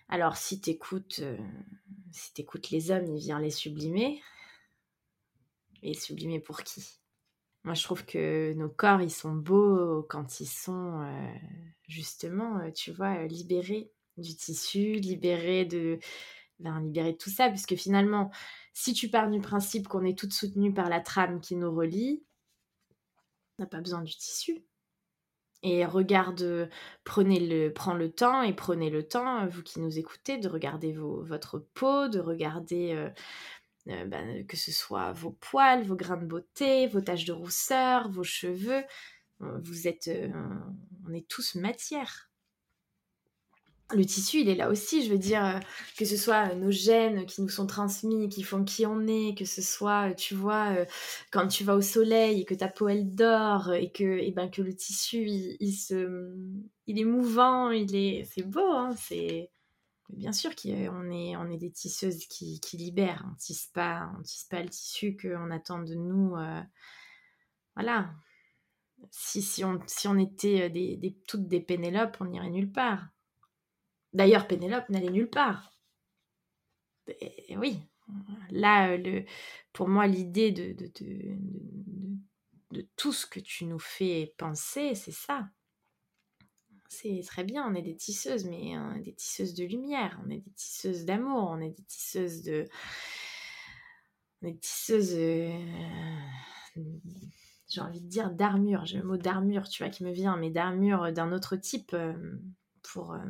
[0.08, 1.38] Alors si t'écoutes, euh,
[2.12, 4.22] si t'écoutes les hommes, il vient les sublimer.
[5.82, 7.00] Et sublimer pour qui?
[7.64, 11.04] Moi, je trouve que nos corps, ils sont beaux quand ils sont
[11.88, 16.00] justement, tu vois, libérés du tissu, libérés de,
[16.60, 18.32] ben, tout ça, puisque finalement,
[18.74, 22.24] si tu pars du principe qu'on est toutes soutenues par la trame qui nous relie,
[23.60, 24.64] n'a pas besoin du tissu.
[25.64, 26.70] Et regarde,
[27.04, 30.94] prenez le, prends le temps et prenez le temps, vous qui nous écoutez, de regarder
[30.94, 33.10] votre peau, de regarder euh,
[33.88, 38.10] euh, ben, que ce soit vos poils, vos grains de beauté, vos taches de rousseur,
[38.10, 38.84] vos cheveux.
[39.40, 40.30] Vous êtes, euh,
[41.08, 42.30] on est tous matière
[43.94, 45.60] le tissu, il est là aussi, je veux dire, euh,
[45.98, 49.38] que ce soit euh, nos gènes qui nous sont transmis, qui font qui on est,
[49.38, 50.76] que ce soit, euh, tu vois,
[51.32, 54.50] quand tu vas au soleil et que ta peau, elle dort, et que, et ben,
[54.50, 55.28] que le tissu,
[55.60, 56.34] il, se,
[56.88, 59.52] il est mouvant, il est, c'est beau, hein, c'est...
[60.10, 64.22] Bien sûr qu'on est, on est des tisseuses qui, qui libèrent, on tisse pas, on
[64.22, 66.36] tisse pas le tissu qu'on attend de nous,
[67.76, 68.14] voilà.
[69.10, 73.08] Si, si, on, si on était des, toutes des Pénélopes, on n'irait nulle part.
[74.16, 75.74] D'ailleurs, Pénélope n'allait nulle part.
[77.20, 77.80] Et oui,
[78.50, 79.26] là, le,
[79.74, 80.74] pour moi, l'idée de,
[82.96, 85.50] tout ce que tu nous fais penser, c'est ça.
[86.88, 90.54] C'est très bien, on est des tisseuses, mais des tisseuses de lumière, on est des
[90.54, 92.66] tisseuses d'amour, on est des tisseuses de...
[94.42, 95.14] On est des tisseuses...
[95.14, 95.60] Euh,
[97.68, 100.52] j'ai envie de dire d'armure, j'ai le mot d'armure, tu vois, qui me vient, mais
[100.52, 102.14] d'armure d'un autre type euh,
[102.82, 103.12] pour...
[103.12, 103.26] Euh,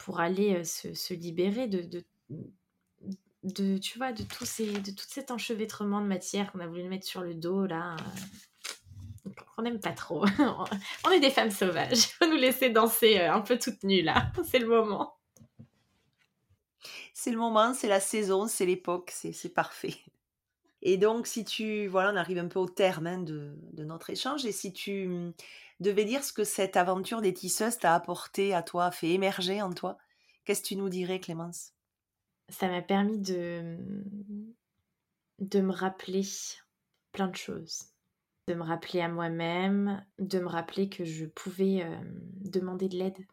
[0.00, 2.04] pour aller euh, se, libérer de, de,
[3.42, 6.84] de, tu vois, de, tous ces, de tout cet enchevêtrement de matière qu'on a voulu
[6.84, 7.96] mettre sur le dos, là.
[7.96, 10.24] Euh, on n'aime pas trop.
[11.06, 11.98] on est des femmes sauvages.
[11.98, 14.32] Il faut nous laisser danser euh, un peu toutes nues, là.
[14.44, 15.16] C'est le moment.
[17.12, 19.94] C'est le moment, c'est la saison, c'est l'époque, c'est parfait.
[20.82, 24.46] Et donc, si tu, voilà, on arrive un peu au terme hein, de, notre échange,
[24.46, 25.32] et si tu
[25.78, 29.72] devais dire ce que cette aventure des tisseuses t'a apporté à toi, fait émerger en
[29.72, 29.98] toi,
[30.44, 31.72] qu'est-ce que tu nous dirais, Clémence?
[32.48, 33.76] Ça m'a permis de,
[35.38, 36.22] de me rappeler
[37.12, 37.84] plein de choses.
[38.48, 41.96] De me rappeler à moi-même, de me rappeler que je pouvais euh,
[42.40, 43.26] demander de l'aide.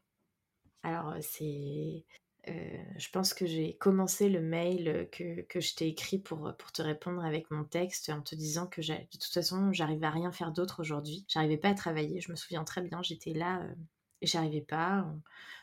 [0.83, 2.05] Alors, c'est
[2.47, 6.71] euh, je pense que j'ai commencé le mail que, que je t'ai écrit pour, pour
[6.71, 10.31] te répondre avec mon texte en te disant que de toute façon, j'arrivais à rien
[10.31, 11.25] faire d'autre aujourd'hui.
[11.27, 12.21] J'arrivais pas à travailler.
[12.21, 13.73] Je me souviens très bien, j'étais là euh,
[14.21, 15.05] et j'arrivais pas.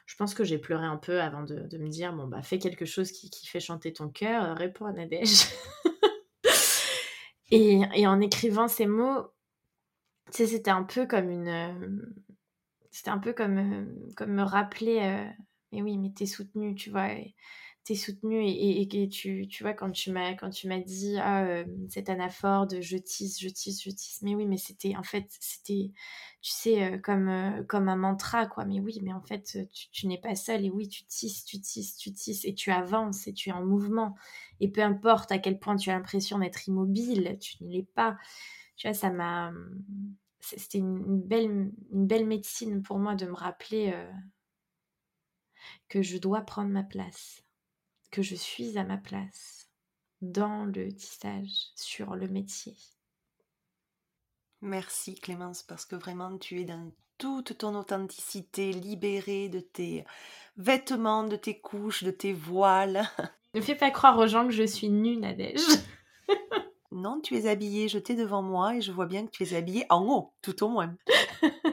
[0.06, 2.58] Je pense que j'ai pleuré un peu avant de, de, me dire bon, bah, fais
[2.58, 5.46] quelque chose qui, qui fait chanter ton cœur, euh, réponds à Nadège.
[7.50, 9.32] et, et, en écrivant ces mots,
[10.26, 12.14] tu sais, c'était un peu comme une.
[12.90, 15.30] c'était un peu comme, comme me rappeler
[15.74, 17.08] mais oui, mais t'es soutenu, tu vois.
[17.84, 21.44] T'es soutenu et, et, tu, tu vois, quand tu m'as, quand tu m'as dit, ah,
[21.44, 24.22] euh, cette anaphore de je tisse, je tisse, je tisse.
[24.22, 25.90] Mais oui, mais c'était, en fait, c'était,
[26.40, 28.64] tu sais, euh, comme, euh, comme un mantra, quoi.
[28.64, 29.58] Mais oui, mais en fait,
[29.92, 30.64] tu, n'es pas seul.
[30.64, 32.44] Et oui, tu tisses, tu tisses, tu tisses.
[32.46, 34.14] Et tu avances et tu es en mouvement.
[34.60, 38.16] Et peu importe à quel point tu as l'impression d'être immobile, tu ne l'es pas.
[38.76, 39.52] Tu vois, ça m'a.
[40.40, 43.94] C'était une belle, une belle médecine pour moi de me rappeler
[45.88, 47.42] que je dois prendre ma place,
[48.10, 49.68] que je suis à ma place
[50.22, 52.76] dans le tissage, sur le métier.
[54.60, 60.04] Merci Clémence, parce que vraiment tu es dans toute ton authenticité, libérée de tes
[60.56, 63.08] vêtements, de tes couches, de tes voiles.
[63.54, 65.60] Ne fais pas croire aux gens que je suis nue, Nadège.
[66.90, 69.54] Non, tu es habillée, je t'ai devant moi et je vois bien que tu es
[69.54, 70.96] habillée en haut, tout au moins.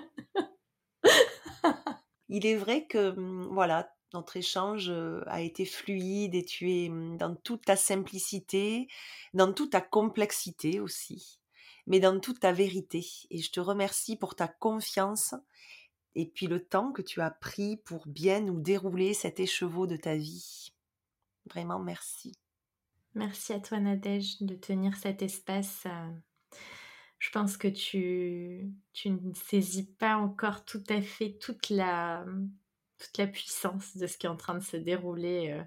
[2.32, 4.92] Il est vrai que, mmh, voilà, notre échange
[5.28, 8.88] a été fluide et tu es mmh, dans toute ta simplicité,
[9.34, 11.40] dans toute ta complexité aussi,
[11.88, 13.06] mais dans toute ta vérité.
[13.30, 15.36] Et je te remercie pour ta confiance
[16.16, 19.98] et puis le temps que tu as pris pour bien nous dérouler cet écheveau de
[19.98, 20.74] ta vie.
[21.50, 22.34] Vraiment, merci.
[23.14, 25.86] Merci à toi, Nadège, de tenir cet espace.
[27.22, 32.26] Je pense que tu, tu ne saisis pas encore tout à fait toute la,
[32.98, 35.64] toute la puissance de ce qui est en train de se dérouler.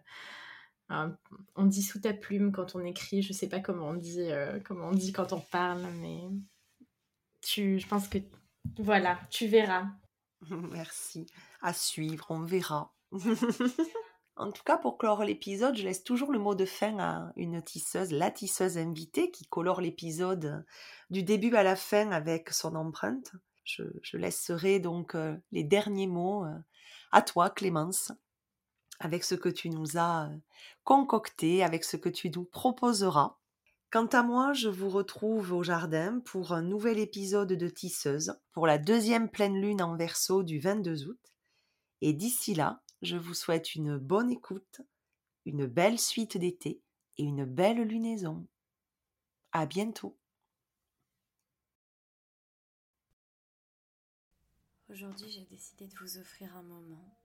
[0.91, 1.09] Euh,
[1.55, 4.59] on dit sous ta plume quand on écrit, je sais pas comment on dit, euh,
[4.65, 6.23] comment on dit quand on parle, mais
[7.41, 8.19] tu, je pense que
[8.77, 9.87] voilà, tu verras.
[10.51, 11.27] Merci.
[11.63, 12.93] À suivre, on verra.
[14.37, 17.62] en tout cas, pour clore l'épisode, je laisse toujours le mot de fin à une
[17.62, 20.64] tisseuse, la tisseuse invitée qui colore l'épisode
[21.11, 23.32] du début à la fin avec son empreinte.
[23.64, 23.85] Je,
[24.16, 26.45] laisserai donc euh, les derniers mots
[27.12, 28.12] à toi, Clémence,
[28.99, 30.30] avec ce que tu nous as
[30.82, 33.39] concocté, avec ce que tu nous proposeras.
[33.91, 38.66] Quant à moi, je vous retrouve au jardin pour un nouvel épisode de Tisseuse, pour
[38.66, 41.20] la deuxième pleine lune en verso du 22 août.
[42.01, 44.81] Et d'ici là, je vous souhaite une bonne écoute,
[45.45, 46.83] une belle suite d'été
[47.19, 48.47] et une belle lunaison.
[49.53, 50.19] À bientôt.
[54.89, 57.19] Aujourd'hui, j'ai décidé de vous offrir un moment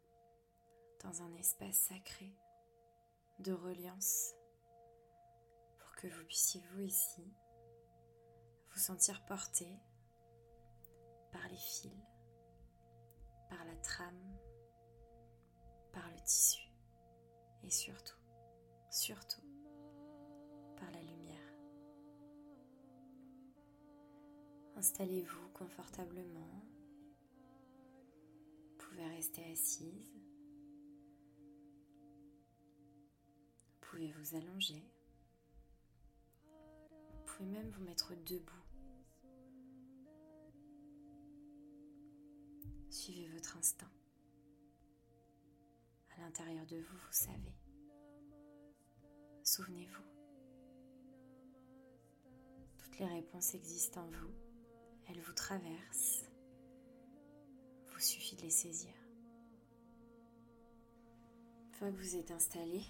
[1.04, 2.36] dans un espace sacré
[3.40, 4.34] de reliance
[5.80, 7.24] pour que vous puissiez, vous ici,
[8.72, 9.80] vous sentir porté
[11.32, 11.92] par les fils,
[13.50, 14.39] par la trame,
[16.08, 16.70] le tissu
[17.64, 18.18] et surtout,
[18.90, 19.42] surtout
[20.78, 21.54] par la lumière.
[24.78, 26.70] Installez-vous confortablement
[29.08, 30.14] rester assise.
[33.68, 34.84] Vous pouvez vous allonger.
[37.12, 38.54] Vous pouvez même vous mettre debout.
[42.90, 43.92] Suivez votre instinct.
[46.30, 47.56] De vous, vous savez.
[49.44, 50.04] Souvenez-vous.
[52.78, 54.32] Toutes les réponses existent en vous.
[55.08, 56.30] Elles vous traversent.
[57.88, 58.94] Vous suffit de les saisir.
[61.66, 62.84] Une fois que vous êtes installé,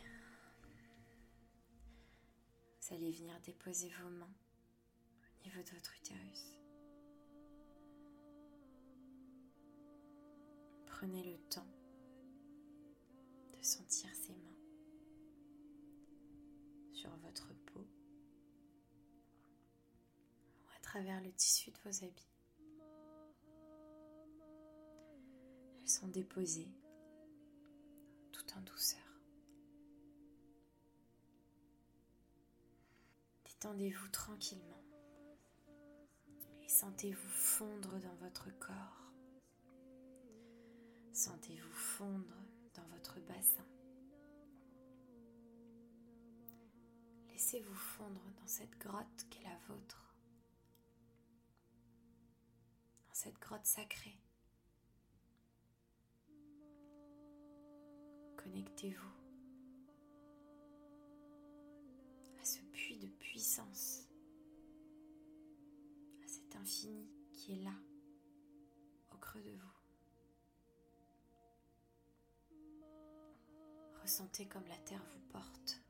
[2.81, 4.35] vous allez venir déposer vos mains
[5.23, 6.59] au niveau de votre utérus.
[10.87, 11.78] Prenez le temps
[13.69, 14.57] sentir ces mains
[16.91, 17.87] sur votre peau
[20.63, 22.33] ou à travers le tissu de vos habits.
[25.79, 26.73] Elles sont déposées
[28.31, 29.21] tout en douceur.
[33.45, 34.83] Détendez-vous tranquillement
[36.63, 39.13] et sentez-vous fondre dans votre corps.
[41.13, 43.65] Sentez-vous fondre dans votre bassin.
[47.27, 50.15] Laissez-vous fondre dans cette grotte qu'est la vôtre,
[53.07, 54.19] dans cette grotte sacrée.
[58.37, 59.13] Connectez-vous
[62.41, 64.07] à ce puits de puissance,
[66.23, 67.75] à cet infini qui est là,
[69.13, 69.78] au creux de vous.
[74.09, 75.83] Ressentez comme la terre vous porte.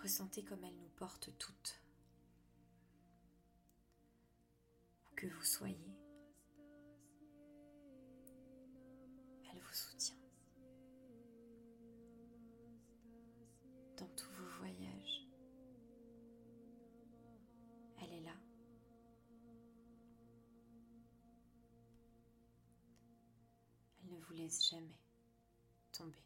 [0.00, 1.82] Ressentez comme elle nous porte toutes.
[5.16, 5.97] Que vous soyez,
[24.50, 24.98] jamais
[25.92, 26.24] tomber.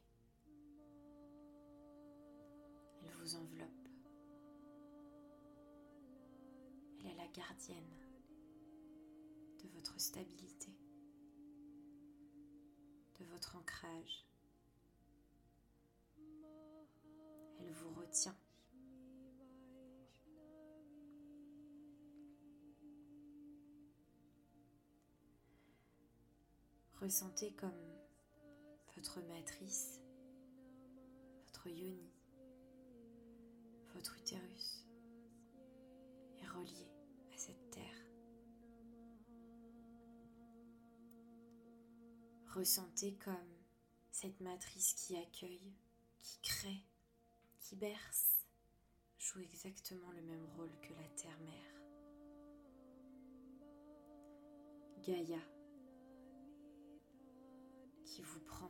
[3.03, 3.89] Elle vous enveloppe.
[7.01, 7.91] Elle est la gardienne
[9.63, 10.71] de votre stabilité,
[13.19, 14.25] de votre ancrage.
[17.59, 18.37] Elle vous retient.
[27.01, 27.92] Ressentez comme
[29.03, 30.01] votre matrice,
[31.45, 32.13] votre yoni,
[33.95, 34.87] votre utérus
[36.41, 36.87] est relié
[37.35, 37.97] à cette terre.
[42.55, 43.35] Ressentez comme
[44.13, 45.75] cette matrice qui accueille,
[46.23, 46.85] qui crée,
[47.59, 48.47] qui berce,
[49.19, 51.83] joue exactement le même rôle que la terre-mère.
[55.03, 55.41] Gaïa,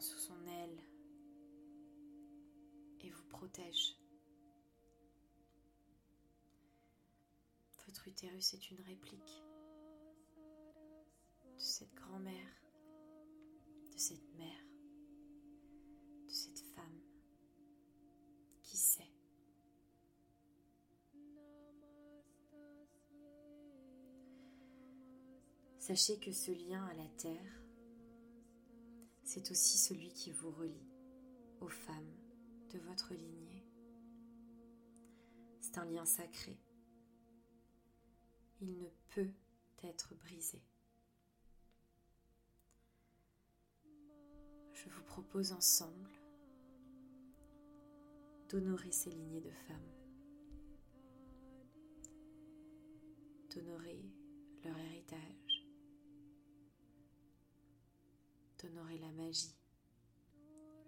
[0.03, 0.83] sous son aile
[3.03, 3.97] et vous protège.
[7.87, 9.45] Votre utérus est une réplique
[11.45, 12.65] de cette grand-mère,
[13.93, 14.66] de cette mère,
[16.27, 17.01] de cette femme
[18.65, 19.12] qui sait.
[25.79, 27.62] Sachez que ce lien à la terre,
[29.34, 30.90] c'est aussi celui qui vous relie
[31.62, 32.14] aux femmes
[32.68, 33.64] de votre lignée.
[35.59, 36.60] C'est un lien sacré.
[38.60, 39.32] Il ne peut
[39.84, 40.62] être brisé.
[44.74, 46.10] Je vous propose ensemble
[48.50, 49.92] d'honorer ces lignées de femmes,
[53.48, 54.04] d'honorer
[54.62, 55.41] leur héritage,
[58.62, 59.56] d'honorer la magie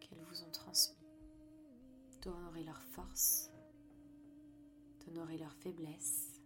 [0.01, 1.05] qu'elles vous ont transmise
[2.25, 3.51] d'honorer leur force,
[5.01, 6.41] d'honorer leur faiblesse,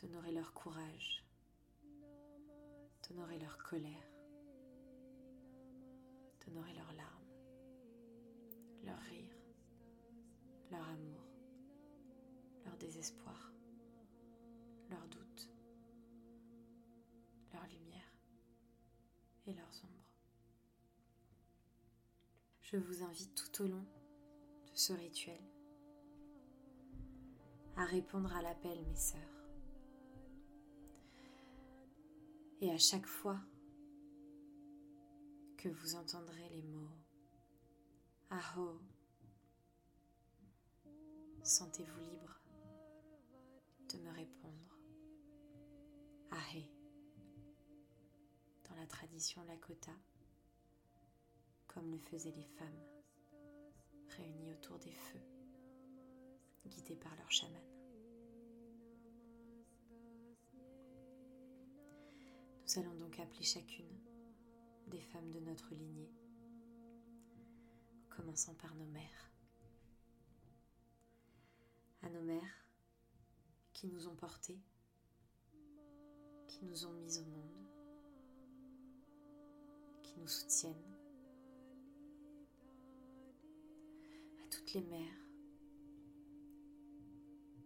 [0.00, 1.24] d'honorer leur courage,
[3.02, 4.08] d'honorer leur colère,
[6.44, 7.26] d'honorer leurs larmes,
[8.84, 9.36] leur rire,
[10.70, 11.26] leur amour,
[12.64, 13.52] leur désespoir,
[22.72, 23.86] Je vous invite tout au long
[24.66, 25.40] de ce rituel
[27.76, 29.46] à répondre à l'appel, mes sœurs.
[32.60, 33.38] Et à chaque fois
[35.56, 36.90] que vous entendrez les mots
[38.30, 38.80] Aho,
[41.44, 42.40] sentez-vous libre
[43.92, 44.76] de me répondre
[46.32, 46.68] Ahé
[48.68, 49.92] dans la tradition Lakota
[51.76, 52.80] comme le faisaient les femmes,
[54.16, 55.20] réunies autour des feux,
[56.64, 57.62] guidées par leur chaman.
[62.62, 64.00] Nous allons donc appeler chacune
[64.86, 66.10] des femmes de notre lignée,
[68.08, 69.30] commençant par nos mères.
[72.00, 72.64] À nos mères
[73.74, 74.62] qui nous ont portés,
[76.48, 77.68] qui nous ont mis au monde,
[80.02, 80.95] qui nous soutiennent,
[84.74, 85.20] les mères,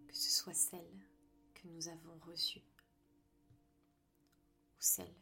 [0.06, 1.06] que ce soit celles
[1.54, 2.62] que nous avons reçues
[4.76, 5.14] ou celles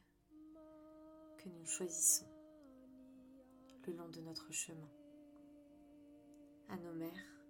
[1.38, 2.28] que nous choisissons
[3.86, 4.90] le long de notre chemin.
[6.68, 7.42] À nos mères,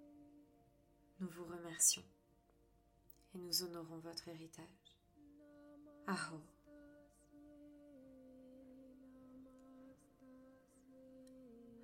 [1.21, 2.05] nous vous remercions
[3.35, 4.97] et nous honorons votre héritage.
[6.07, 6.41] Aho.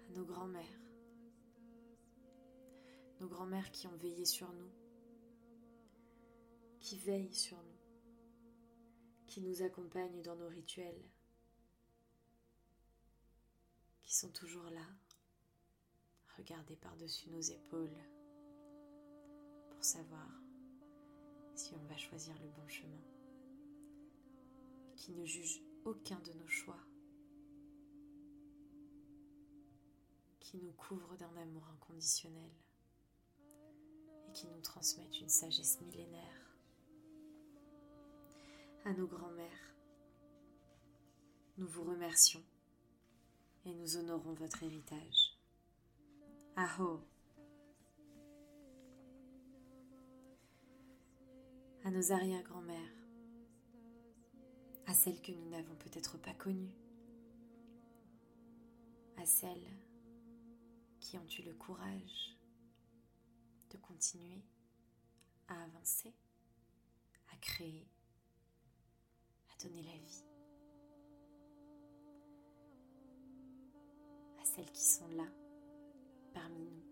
[0.06, 0.84] À nos grands-mères,
[3.20, 4.70] nos grands-mères qui ont veillé sur nous,
[6.80, 7.78] qui veillent sur nous,
[9.26, 11.02] qui nous accompagnent dans nos rituels,
[14.02, 14.86] qui sont toujours là,
[16.36, 17.96] regardés par-dessus nos épaules
[19.70, 20.28] pour savoir
[21.54, 23.02] si on va choisir le bon chemin,
[24.96, 26.80] qui ne jugent aucun de nos choix,
[30.40, 32.50] qui nous couvrent d'un amour inconditionnel
[34.35, 36.59] qui nous transmettent une sagesse millénaire.
[38.85, 39.74] À nos grands-mères,
[41.56, 42.43] nous vous remercions
[43.65, 45.39] et nous honorons votre héritage.
[46.56, 47.01] Aho
[51.85, 52.93] À nos arrière-grand-mères,
[54.86, 56.74] à celles que nous n'avons peut-être pas connues,
[59.16, 59.70] à celles
[60.98, 62.35] qui ont eu le courage
[63.74, 64.40] de continuer
[65.48, 66.14] à avancer,
[67.32, 67.88] à créer,
[69.51, 70.24] à donner la vie.
[74.40, 75.26] À celles qui sont là,
[76.32, 76.84] parmi nous,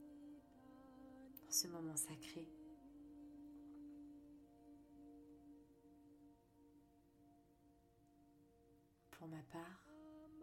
[1.44, 2.48] dans ce moment sacré.
[9.12, 9.86] Pour ma part,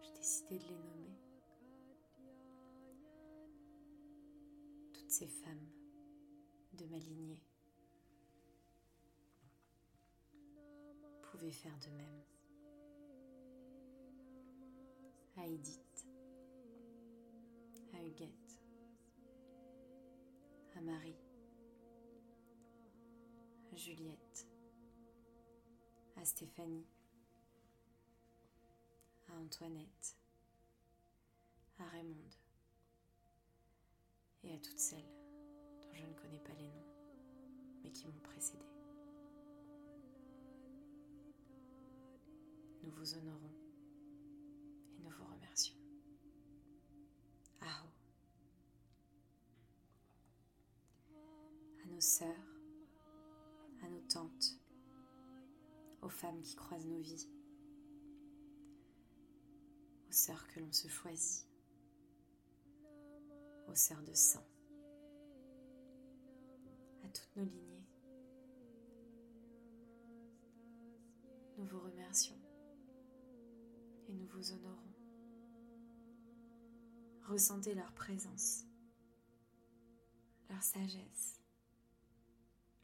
[0.01, 1.19] j'ai décidé de les nommer.
[4.93, 5.78] Toutes ces femmes
[6.73, 7.41] de ma lignée
[11.39, 12.23] pouvez faire de même.
[15.37, 16.05] À Edith,
[17.93, 18.59] à Huguette,
[20.75, 21.15] à Marie,
[23.71, 24.47] à Juliette,
[26.17, 26.87] à Stéphanie,
[29.29, 30.17] à Antoinette,
[31.79, 32.35] à Raymonde
[34.43, 35.18] et à toutes celles
[35.99, 36.87] je ne connais pas les noms,
[37.83, 38.63] mais qui m'ont précédé.
[42.83, 43.53] Nous vous honorons
[44.97, 45.75] et nous vous remercions.
[47.61, 47.87] Aho.
[51.83, 52.47] À nos sœurs,
[53.83, 54.57] à nos tantes,
[56.01, 57.27] aux femmes qui croisent nos vies,
[60.07, 61.45] aux sœurs que l'on se choisit,
[63.67, 64.45] aux sœurs de sang,
[67.09, 67.83] toutes nos lignées.
[71.57, 72.39] Nous vous remercions
[74.07, 74.93] et nous vous honorons.
[77.27, 78.65] Ressentez leur présence,
[80.49, 81.41] leur sagesse,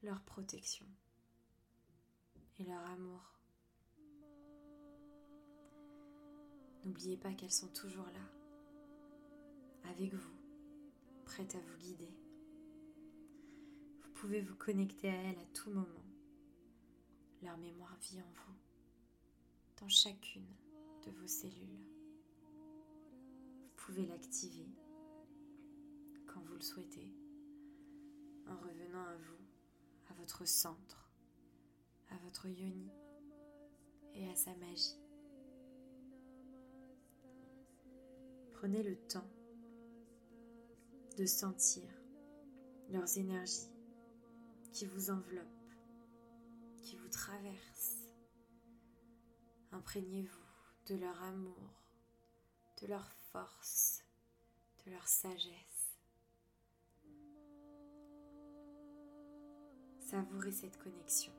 [0.04, 0.86] leur protection
[2.60, 3.22] et leur amour.
[6.84, 10.38] N'oubliez pas qu'elles sont toujours là, avec vous,
[11.26, 12.25] prêtes à vous guider.
[14.16, 16.06] Vous pouvez vous connecter à elles à tout moment.
[17.44, 18.56] Leur mémoire vit en vous,
[19.82, 20.48] dans chacune
[21.06, 21.84] de vos cellules.
[23.62, 24.70] Vous pouvez l'activer
[26.28, 27.14] quand vous le souhaitez,
[28.48, 29.44] en revenant à vous,
[30.10, 31.12] à votre centre,
[32.10, 32.90] à votre yoni
[34.14, 34.98] et à sa magie.
[38.54, 39.30] Prenez le temps
[41.18, 41.84] de sentir
[42.90, 43.75] leurs énergies
[44.76, 45.74] qui vous enveloppent,
[46.82, 48.10] qui vous traversent.
[49.72, 51.82] Imprégnez-vous de leur amour,
[52.82, 54.04] de leur force,
[54.86, 55.96] de leur sagesse.
[60.02, 61.32] Savourez cette connexion.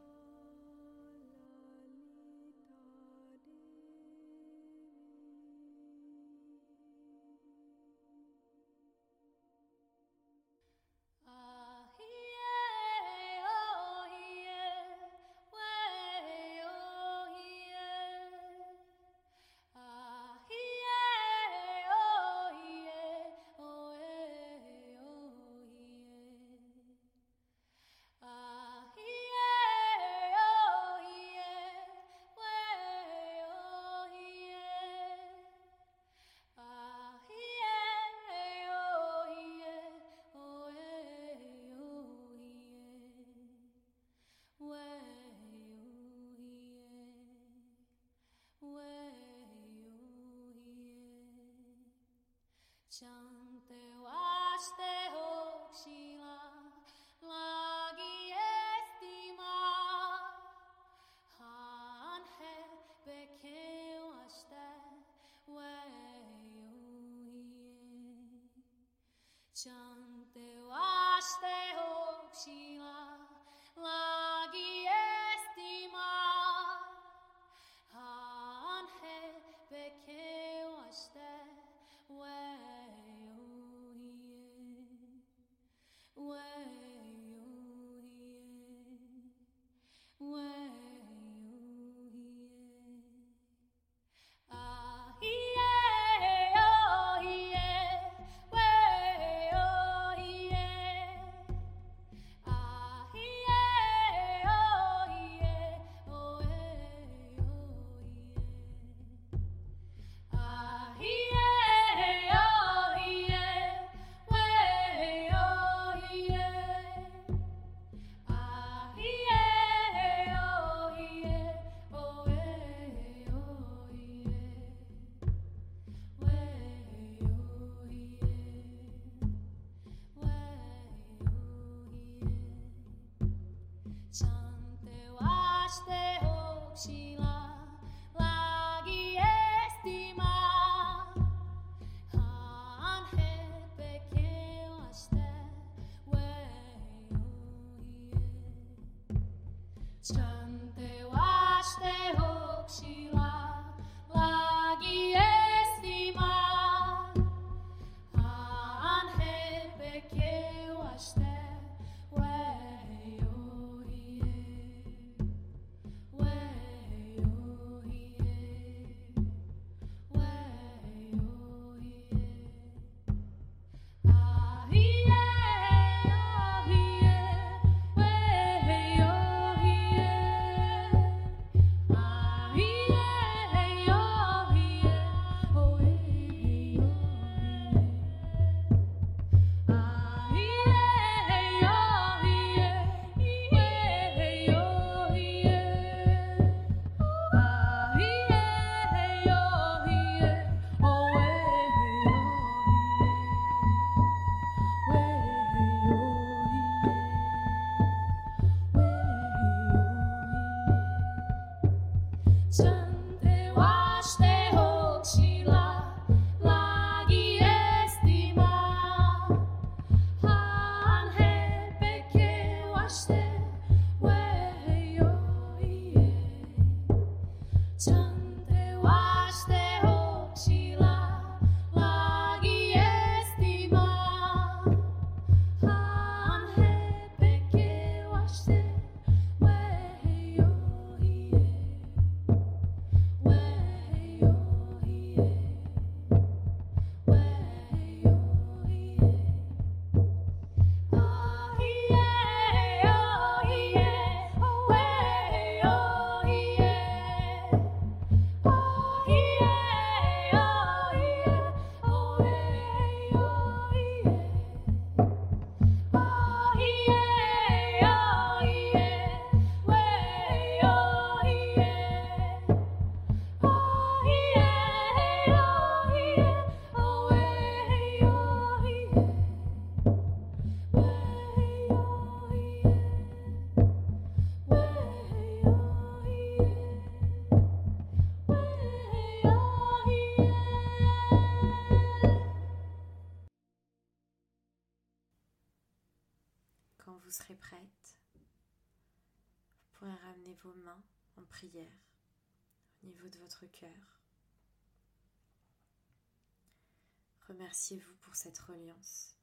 [307.36, 309.14] Remerciez-vous pour cette reliance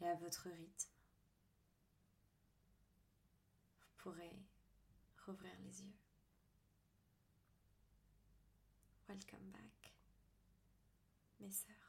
[0.00, 0.90] et à votre rythme,
[3.80, 4.38] vous pourrez
[5.26, 5.96] rouvrir les yeux.
[9.08, 9.94] Welcome back,
[11.40, 11.83] mes sœurs.